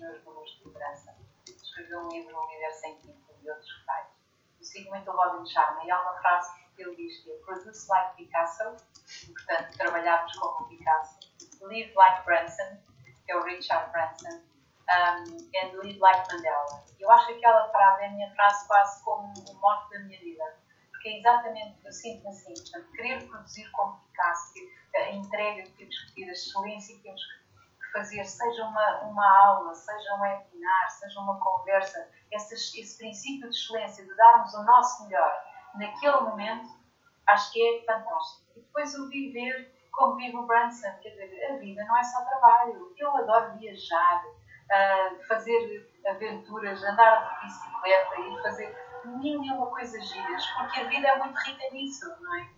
[0.00, 1.16] meus gurus de liderança.
[1.46, 4.08] Escreveu um livro, O Líder Sem Título, e outros que tais.
[4.58, 7.36] Eu sigo muito o Robin Sharma e há uma frase que ele diz que é
[7.38, 8.76] Produce like Picasso,
[9.28, 11.18] e, portanto, trabalharmos como o Picasso.
[11.62, 12.78] Live like Branson,
[13.24, 14.42] que é o Richard Branson,
[14.88, 16.84] um, and live like Mandela.
[16.98, 20.18] Eu acho que aquela frase é a minha frase quase como o mote da minha
[20.20, 20.58] vida,
[20.90, 25.72] porque é exatamente, eu sinto assim, portanto, querer produzir como Picasso, que a entrega que
[25.72, 27.45] temos que ter, a excelência que temos que
[27.96, 33.56] fazer, seja uma, uma aula, seja um webinar, seja uma conversa, esse, esse princípio de
[33.56, 35.44] excelência, de darmos o nosso melhor
[35.74, 36.68] naquele momento,
[37.26, 38.50] acho que é fantástico.
[38.56, 42.22] E depois o viver como vive o Branson, quer dizer, a vida não é só
[42.22, 42.92] trabalho.
[42.98, 44.24] Eu adoro viajar,
[44.70, 50.84] ah, fazer aventuras, andar de bicicleta e fazer mil e uma coisas giras, porque a
[50.84, 52.48] vida é muito rica nisso, não é?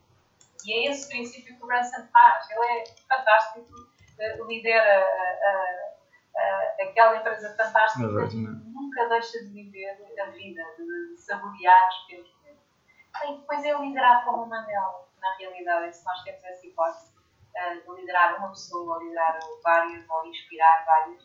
[0.65, 2.51] E é esse princípio que o Branson faz.
[2.51, 3.89] Ele é fantástico,
[4.47, 5.95] lidera ah, ah,
[6.37, 12.33] ah, aquela empresa fantástica, Mas, nunca deixa de viver a vida, de, saborear os pequenos
[12.37, 12.65] momentos.
[13.25, 17.13] E depois é liderar como o Mandela, na realidade, se nós temos essa hipótese
[17.57, 21.23] ah, de liderar uma pessoa, ou liderar várias, ou inspirar várias,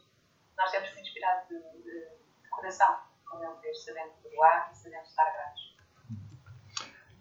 [0.58, 2.10] nós temos que inspirar de, de,
[2.44, 5.74] de coração, como ele fez, sabendo perdoar e sabendo estar gratos.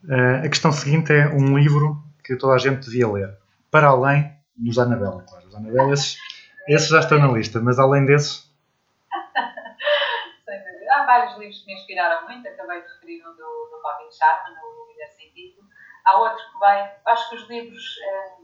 [0.08, 3.38] Eh, a questão seguinte é um livro que toda a gente devia ler,
[3.70, 5.46] para além dos Anabela, claro.
[5.46, 6.18] Os Anabela, esses,
[6.68, 8.50] esses já estão na lista, mas além desses.
[10.90, 14.50] Há vários livros que me inspiraram muito, acabei de referir um do, do Robin Sharma,
[14.50, 15.66] no Líder Sem Título.
[16.06, 16.96] Há outro que vai.
[17.06, 18.36] Acho que os livros eh,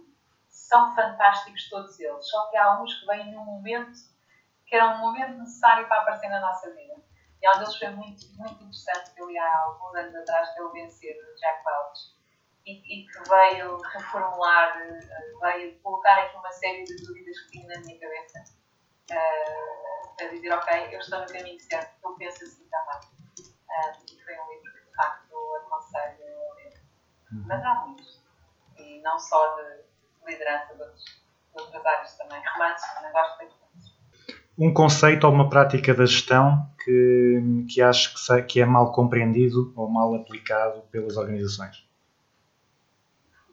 [0.48, 3.92] são fantásticos, todos eles, só que há uns que vêm num momento
[4.68, 6.94] que era um momento necessário para aparecer na nossa vida.
[7.40, 10.60] E um deles foi muito, muito interessante, que eu li há alguns anos atrás, que
[10.60, 12.17] é o Vencer, Jack Welch.
[12.68, 17.66] E, e que veio reformular, eh, veio colocar aqui uma série de dúvidas que tinha
[17.66, 18.44] na minha cabeça
[19.10, 23.08] uh, a dizer, ok, eu estou no caminho certo, eu penso assim também.
[23.40, 26.82] Uh, e foi um livro que, de facto, aconselho a ler.
[27.46, 28.22] Mas há muitos.
[28.76, 29.84] E não só de
[30.26, 32.42] liderança, de, outros, de outras áreas também.
[32.52, 33.96] Romances, também gosto muito de romances.
[34.58, 39.72] um conceito ou uma prática da gestão que, que acho que, que é mal compreendido
[39.74, 41.87] ou mal aplicado pelas organizações.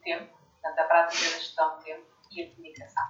[0.05, 3.03] Tempo, portanto, a prática da gestão do tempo e a comunicação.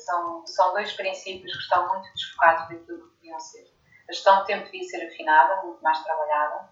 [0.00, 3.66] São, são dois princípios que estão muito desfocados daquilo que deviam ser.
[4.08, 6.70] A gestão do tempo devia ser afinada, muito mais trabalhada,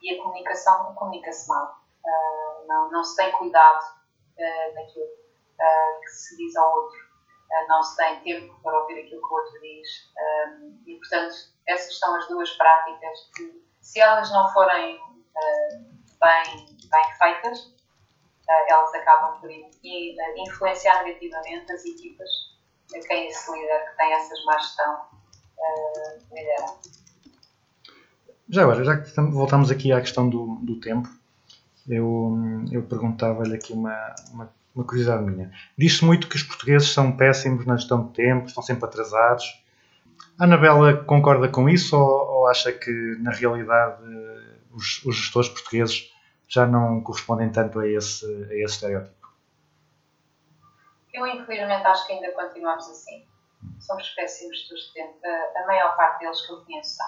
[0.00, 1.78] e a comunicação comunica-se mal.
[2.06, 3.84] Ah, não, não se tem cuidado
[4.38, 5.06] ah, daquilo
[5.60, 7.06] ah, que se diz ao outro.
[7.68, 9.88] Não se tem tempo para ouvir aquilo que o outro diz.
[10.84, 11.34] E, portanto,
[11.68, 15.00] essas são as duas práticas que, se elas não forem
[16.20, 17.75] bem, bem feitas,
[18.48, 20.14] elas acabam por in- in-
[20.46, 22.28] influenciar negativamente as equipas
[22.94, 25.00] a quem esse líder que tem essa má gestão
[25.58, 26.66] ah, lidera.
[28.48, 31.08] Já agora, já que tam- voltamos aqui à questão do, do tempo,
[31.88, 32.36] eu,
[32.70, 35.50] eu perguntava-lhe aqui uma, uma, uma curiosidade minha.
[35.76, 39.44] Diz-se muito que os portugueses são péssimos na gestão de tempo, estão sempre atrasados.
[40.38, 42.90] A Anabela concorda com isso ou, ou acha que,
[43.20, 46.12] na realidade, eh, os, os gestores portugueses
[46.48, 49.16] já não correspondem tanto a esse, a esse estereótipo?
[51.12, 53.26] Eu, infelizmente, acho que ainda continuamos assim.
[53.80, 55.18] Somos péssimos tempo.
[55.24, 57.06] A, a maior parte deles que eu conheço são.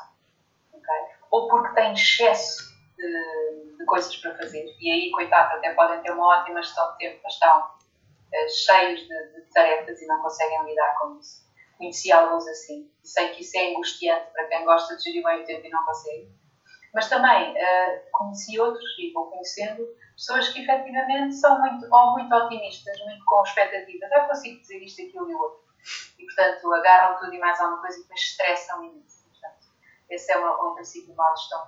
[0.72, 0.94] ok?
[1.30, 4.74] Ou porque têm excesso de, de coisas para fazer.
[4.80, 7.70] E aí, coitados, até podem ter uma ótima gestão de tempo, mas estão
[8.32, 11.46] eh, cheios de, de tarefas e não conseguem lidar com isso.
[11.76, 12.90] Conheci alguns assim.
[13.02, 15.84] Sei que isso é angustiante para quem gosta de gerir bem o tempo e não
[15.84, 16.28] consegue.
[16.94, 19.86] Mas também eh, conheci outros e vou conhecendo
[20.16, 24.10] pessoas que efetivamente são muito, ou muito otimistas, muito com expectativas.
[24.10, 25.60] Eu consigo dizer isto, aquilo e o outro.
[26.18, 29.28] E, portanto, agarram tudo e mais alguma coisa e depois estressam imenso.
[29.28, 29.66] Portanto,
[30.10, 31.62] esse é um, um princípio de má gestão.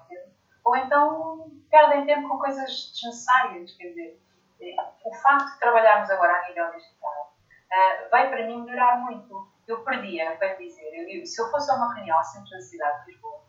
[0.64, 3.72] Ou então perdem tempo com coisas desnecessárias.
[3.76, 4.20] Quer dizer,
[4.60, 7.34] eh, o facto de trabalharmos agora a nível digital
[7.72, 9.48] eh, vai para mim melhorar muito.
[9.68, 13.04] Eu perdia, para dizer, eu- se eu fosse a uma reunião ao centro da cidade
[13.04, 13.40] de Lisboa,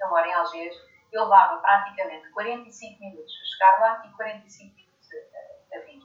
[0.00, 0.74] eu moro em Algés,
[1.12, 6.02] eu levava praticamente 45 minutos a chegar lá e 45 minutos a, a- a vir.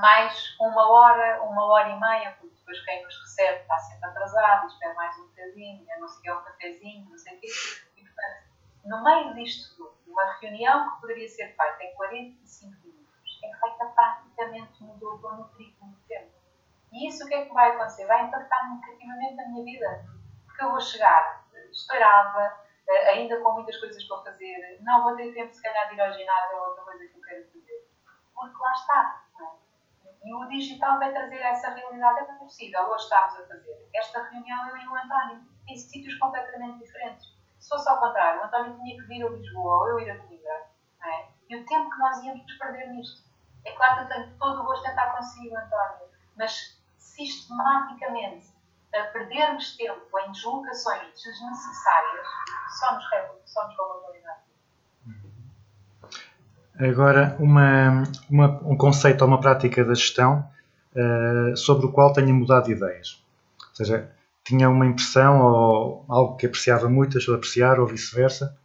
[0.00, 4.66] Mais uma hora, uma hora e meia, porque depois quem nos recebe está sempre atrasado,
[4.68, 7.46] espera mais um bocadinho, não sei o que é um cafezinho, não sei o quê.
[7.96, 8.44] E, portanto,
[8.84, 13.86] no meio disto tudo, uma reunião que poderia ser feita em 45 minutos, é feita
[13.86, 16.32] praticamente no dobro no triplo do tempo.
[16.92, 18.06] E isso o que é que vai acontecer?
[18.06, 20.04] Vai impactar negativamente na minha vida.
[20.46, 21.68] Porque eu vou chegar eh,
[22.88, 26.12] ainda com muitas coisas para fazer, não vou ter tempo se calhar de ir ao
[26.12, 27.88] ginásio ou outra coisa que eu quero fazer.
[28.34, 29.24] Porque lá está.
[29.40, 30.28] é?
[30.28, 32.20] E o digital vai trazer essa realidade.
[32.20, 36.78] É possível, hoje estamos a fazer esta reunião eu e o António, em sítios completamente
[36.78, 37.36] diferentes.
[37.58, 40.18] Se fosse ao contrário, o António tinha que vir a Lisboa ou eu ir a
[40.18, 40.66] Coimbra.
[41.04, 41.28] é?
[41.50, 43.28] E o tempo que nós íamos perder nisto.
[43.64, 48.57] É claro que eu tenho todo o gosto em estar consigo, António, mas sistematicamente
[48.94, 52.26] a perdermos tempo em deslocações desnecessárias
[52.78, 53.04] só nos,
[53.52, 53.76] só nos.
[56.80, 60.44] Agora, uma, uma- um conceito ou uma prática da gestão
[60.94, 63.20] eh, sobre o qual tenha mudado de ideias.
[63.70, 64.08] Ou seja,
[64.44, 68.56] tinha uma impressão ou algo que apreciava muito, deixou de apreciar ou vice-versa.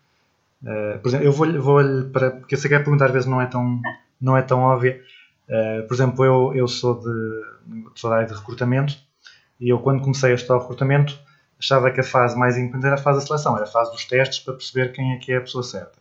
[0.65, 3.27] Eh, por exemplo, eu vou-lhe, vou-lhe para, porque eu sei que a pergunta às vezes
[3.29, 3.81] não é tão,
[4.21, 5.01] não é tão óbvia.
[5.49, 7.45] Eh, por exemplo, eu, eu sou, de,
[7.95, 8.95] sou da área de recrutamento
[9.63, 11.17] e eu, quando comecei a estudar o recrutamento,
[11.57, 14.03] achava que a fase mais importante era a fase da seleção, era a fase dos
[14.03, 15.97] testes para perceber quem é que é a pessoa certa.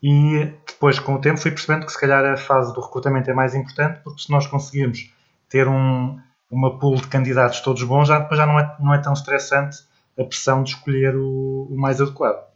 [0.00, 3.34] E depois, com o tempo, fui percebendo que se calhar a fase do recrutamento é
[3.34, 5.12] mais importante, porque se nós conseguirmos
[5.48, 6.16] ter um,
[6.48, 9.78] uma pool de candidatos todos bons, já, depois já não é, não é tão estressante
[10.16, 12.48] a pressão de escolher o, o mais adequado.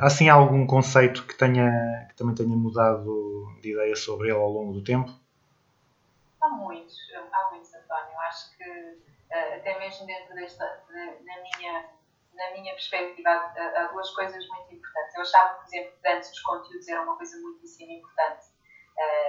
[0.00, 4.50] Há assim algum conceito que, tenha, que também tenha mudado de ideia sobre ele ao
[4.50, 5.12] longo do tempo?
[6.40, 8.18] Há muitos, há muitos, António.
[8.20, 8.64] Acho que
[9.30, 11.84] eh, até mesmo dentro desta, de- na, minha,
[12.34, 15.14] na minha perspectiva, há, há duas coisas muito importantes.
[15.14, 18.46] Eu achava, por exemplo, que antes os conteúdos eram uma coisa muitíssimo importante.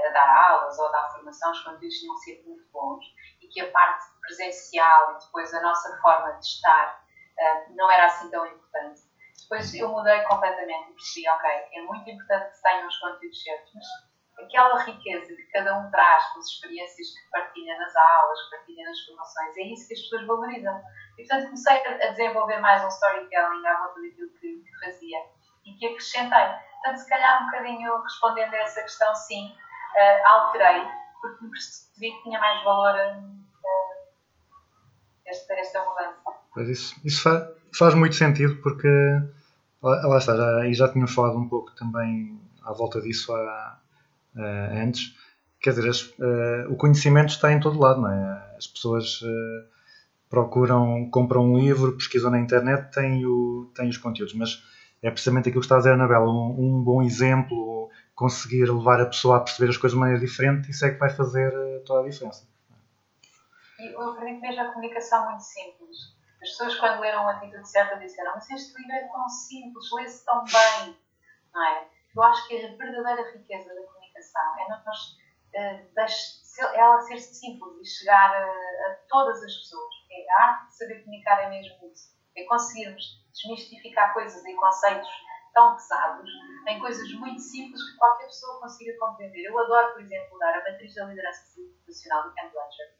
[0.08, 3.03] a dar aulas ou dar formação, os conteúdos tinham ser muito bons
[3.41, 7.01] e que a parte presencial e depois a nossa forma de estar
[7.39, 9.01] eh, não era assim tão importante.
[9.41, 13.43] Depois eu mudei completamente e percebi, ok, é muito importante que se tenham os conteúdos
[13.43, 13.86] certos, mas
[14.39, 18.83] aquela riqueza que cada um traz com as experiências que partilha nas aulas, que partilha
[18.86, 20.81] nas formações, é isso que as pessoas valorizam.
[21.17, 25.17] E portanto comecei a desenvolver mais um storytelling à volta daquilo que, que fazia
[25.65, 26.45] e que acrescentei.
[26.83, 29.55] Portanto, se calhar um bocadinho respondendo a essa questão, sim,
[29.95, 30.83] eh, alterei,
[31.21, 33.21] porque percebi que tinha mais valor eh,
[35.25, 36.21] esta, esta mudança.
[36.53, 38.88] Pois isso, isso fa- faz muito sentido porque
[39.81, 43.79] lá, lá está, já, e já tínhamos falado um pouco também à volta disso há,
[44.38, 45.15] eh, antes.
[45.59, 48.55] Quer dizer, as- eh, o conhecimento está em todo lado, não é?
[48.57, 49.63] As pessoas eh,
[50.29, 54.63] procuram, compram um livro, pesquisam na internet, têm, o, têm os conteúdos, mas
[55.01, 59.05] é precisamente aquilo que está a dizer, Anabela, um, um bom exemplo, conseguir levar a
[59.05, 61.51] pessoa a perceber as coisas de maneira diferente, isso é que vai fazer
[61.86, 62.47] toda a diferença.
[63.79, 66.15] Eu acredito mesmo a comunicação muito simples.
[66.41, 70.25] As pessoas, quando leram a atitude certa, disseram: Mas este livro é tão simples, lê-se
[70.25, 70.95] tão bem.
[71.53, 71.88] Não é?
[72.15, 73.81] Eu acho que a verdadeira riqueza da
[74.16, 74.59] comunicação
[75.53, 79.93] é nós, se- ela ser simples e chegar a, a todas as pessoas.
[80.11, 82.16] É a arte de saber comunicar é mesmo isso.
[82.36, 83.03] É conseguirmos
[83.34, 85.09] desmistificar coisas e conceitos
[85.53, 86.30] tão pesados
[86.68, 89.45] em coisas muito simples que qualquer pessoa consiga compreender.
[89.45, 92.95] Eu adoro, por exemplo, dar a matriz da liderança institucional do Ken Blanchard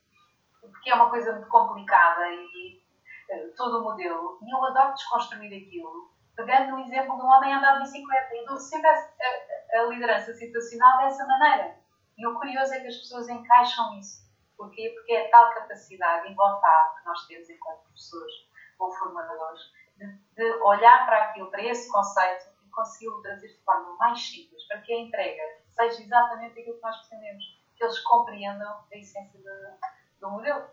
[0.62, 2.82] porque é uma coisa muito complicada e
[3.30, 4.40] eh, todo o modelo.
[4.42, 8.36] E eu adoro desconstruir aquilo, pegando o exemplo de um homem andar de bicicleta.
[8.36, 8.46] E
[8.86, 11.76] a, a- a liderança situacional dessa maneira.
[12.18, 14.26] E o curioso é que as pessoas encaixam isso.
[14.58, 14.92] Porquê?
[14.96, 18.34] Porque é tal capacidade e vontade que nós temos enquanto professores
[18.80, 19.62] ou formadores,
[19.98, 24.66] de, de olhar para aquilo, para esse conceito e consegui-lo trazer de forma mais simples,
[24.68, 27.44] para que a entrega seja exatamente aquilo que nós pretendemos,
[27.76, 30.66] que eles compreendam a essência do, do modelo.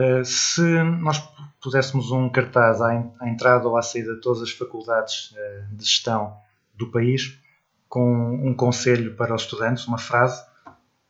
[0.00, 0.60] Uh, se
[1.00, 1.18] nós
[1.60, 5.74] puséssemos um cartaz à, en- à entrada ou à saída de todas as faculdades uh,
[5.76, 6.36] de gestão
[6.74, 7.36] do país,
[7.88, 8.06] com
[8.46, 10.40] um conselho para os estudantes, uma frase,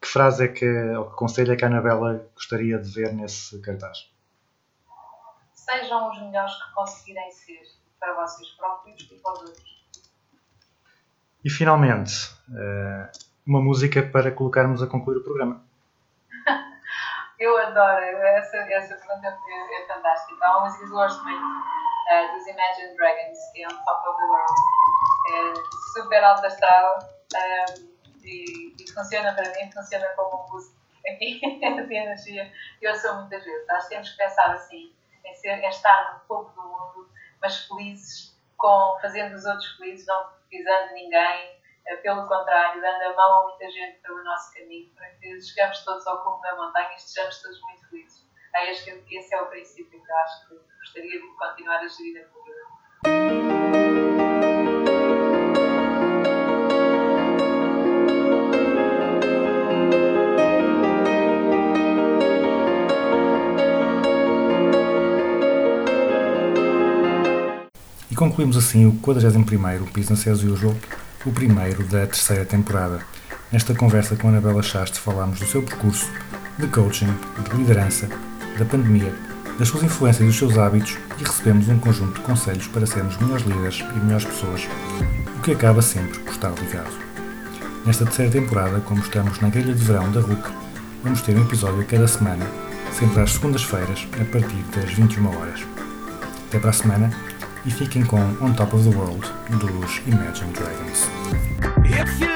[0.00, 0.64] que frase é que,
[0.96, 4.10] ou que conselho é que a Anabela gostaria de ver nesse cartaz?
[5.52, 7.60] Sejam os melhores que conseguirem ser
[8.00, 9.78] para vocês próprios e para os outros.
[11.44, 12.14] E finalmente,
[12.48, 13.10] uh,
[13.44, 15.67] uma música para colocarmos a concluir o programa.
[17.38, 20.44] Eu adoro, essa, essa pergunta é, é fantástica.
[20.44, 24.24] Há uma música do Horseman, uh, dos Imagine Dragons, que é On Top of the
[24.24, 24.54] World.
[25.30, 25.54] É
[25.92, 26.98] super alto astral
[27.34, 30.74] um, e, e funciona para mim, funciona como um boost
[31.06, 32.52] aqui de energia.
[32.82, 33.70] Eu sou muitas vezes.
[33.70, 34.92] Acho que temos que pensar assim,
[35.24, 37.08] em, ser, em estar no topo do mundo,
[37.40, 41.57] mas felizes, com, fazendo os outros felizes, não pisando ninguém,
[41.96, 46.06] pelo contrário, dando a mão a muita gente pelo nosso caminho, para que chegamos todos
[46.06, 48.28] ao cume da montanha e estejamos todos muito felizes.
[48.54, 52.48] É este, esse é o princípio que acho que gostaria de continuar a gerir a.
[68.10, 70.74] E concluímos assim o 41º Business as Usual,
[71.28, 73.00] o primeiro da terceira temporada.
[73.52, 76.10] Nesta conversa com a Anabela Chaste falámos do seu percurso,
[76.58, 77.14] de coaching,
[77.44, 78.08] de liderança,
[78.58, 79.14] da pandemia,
[79.58, 83.18] das suas influências e dos seus hábitos e recebemos um conjunto de conselhos para sermos
[83.18, 84.66] melhores líderes e melhores pessoas,
[85.36, 86.90] o que acaba sempre por estar ligado.
[87.84, 90.48] Nesta terceira temporada, como estamos na grelha de verão da RUC,
[91.04, 92.46] vamos ter um episódio a cada semana,
[92.98, 95.60] sempre às segundas-feiras, a partir das 21 horas.
[96.48, 97.10] Até para a semana
[97.68, 102.27] e fiquem com On Top of the World dos Imagine Dragons.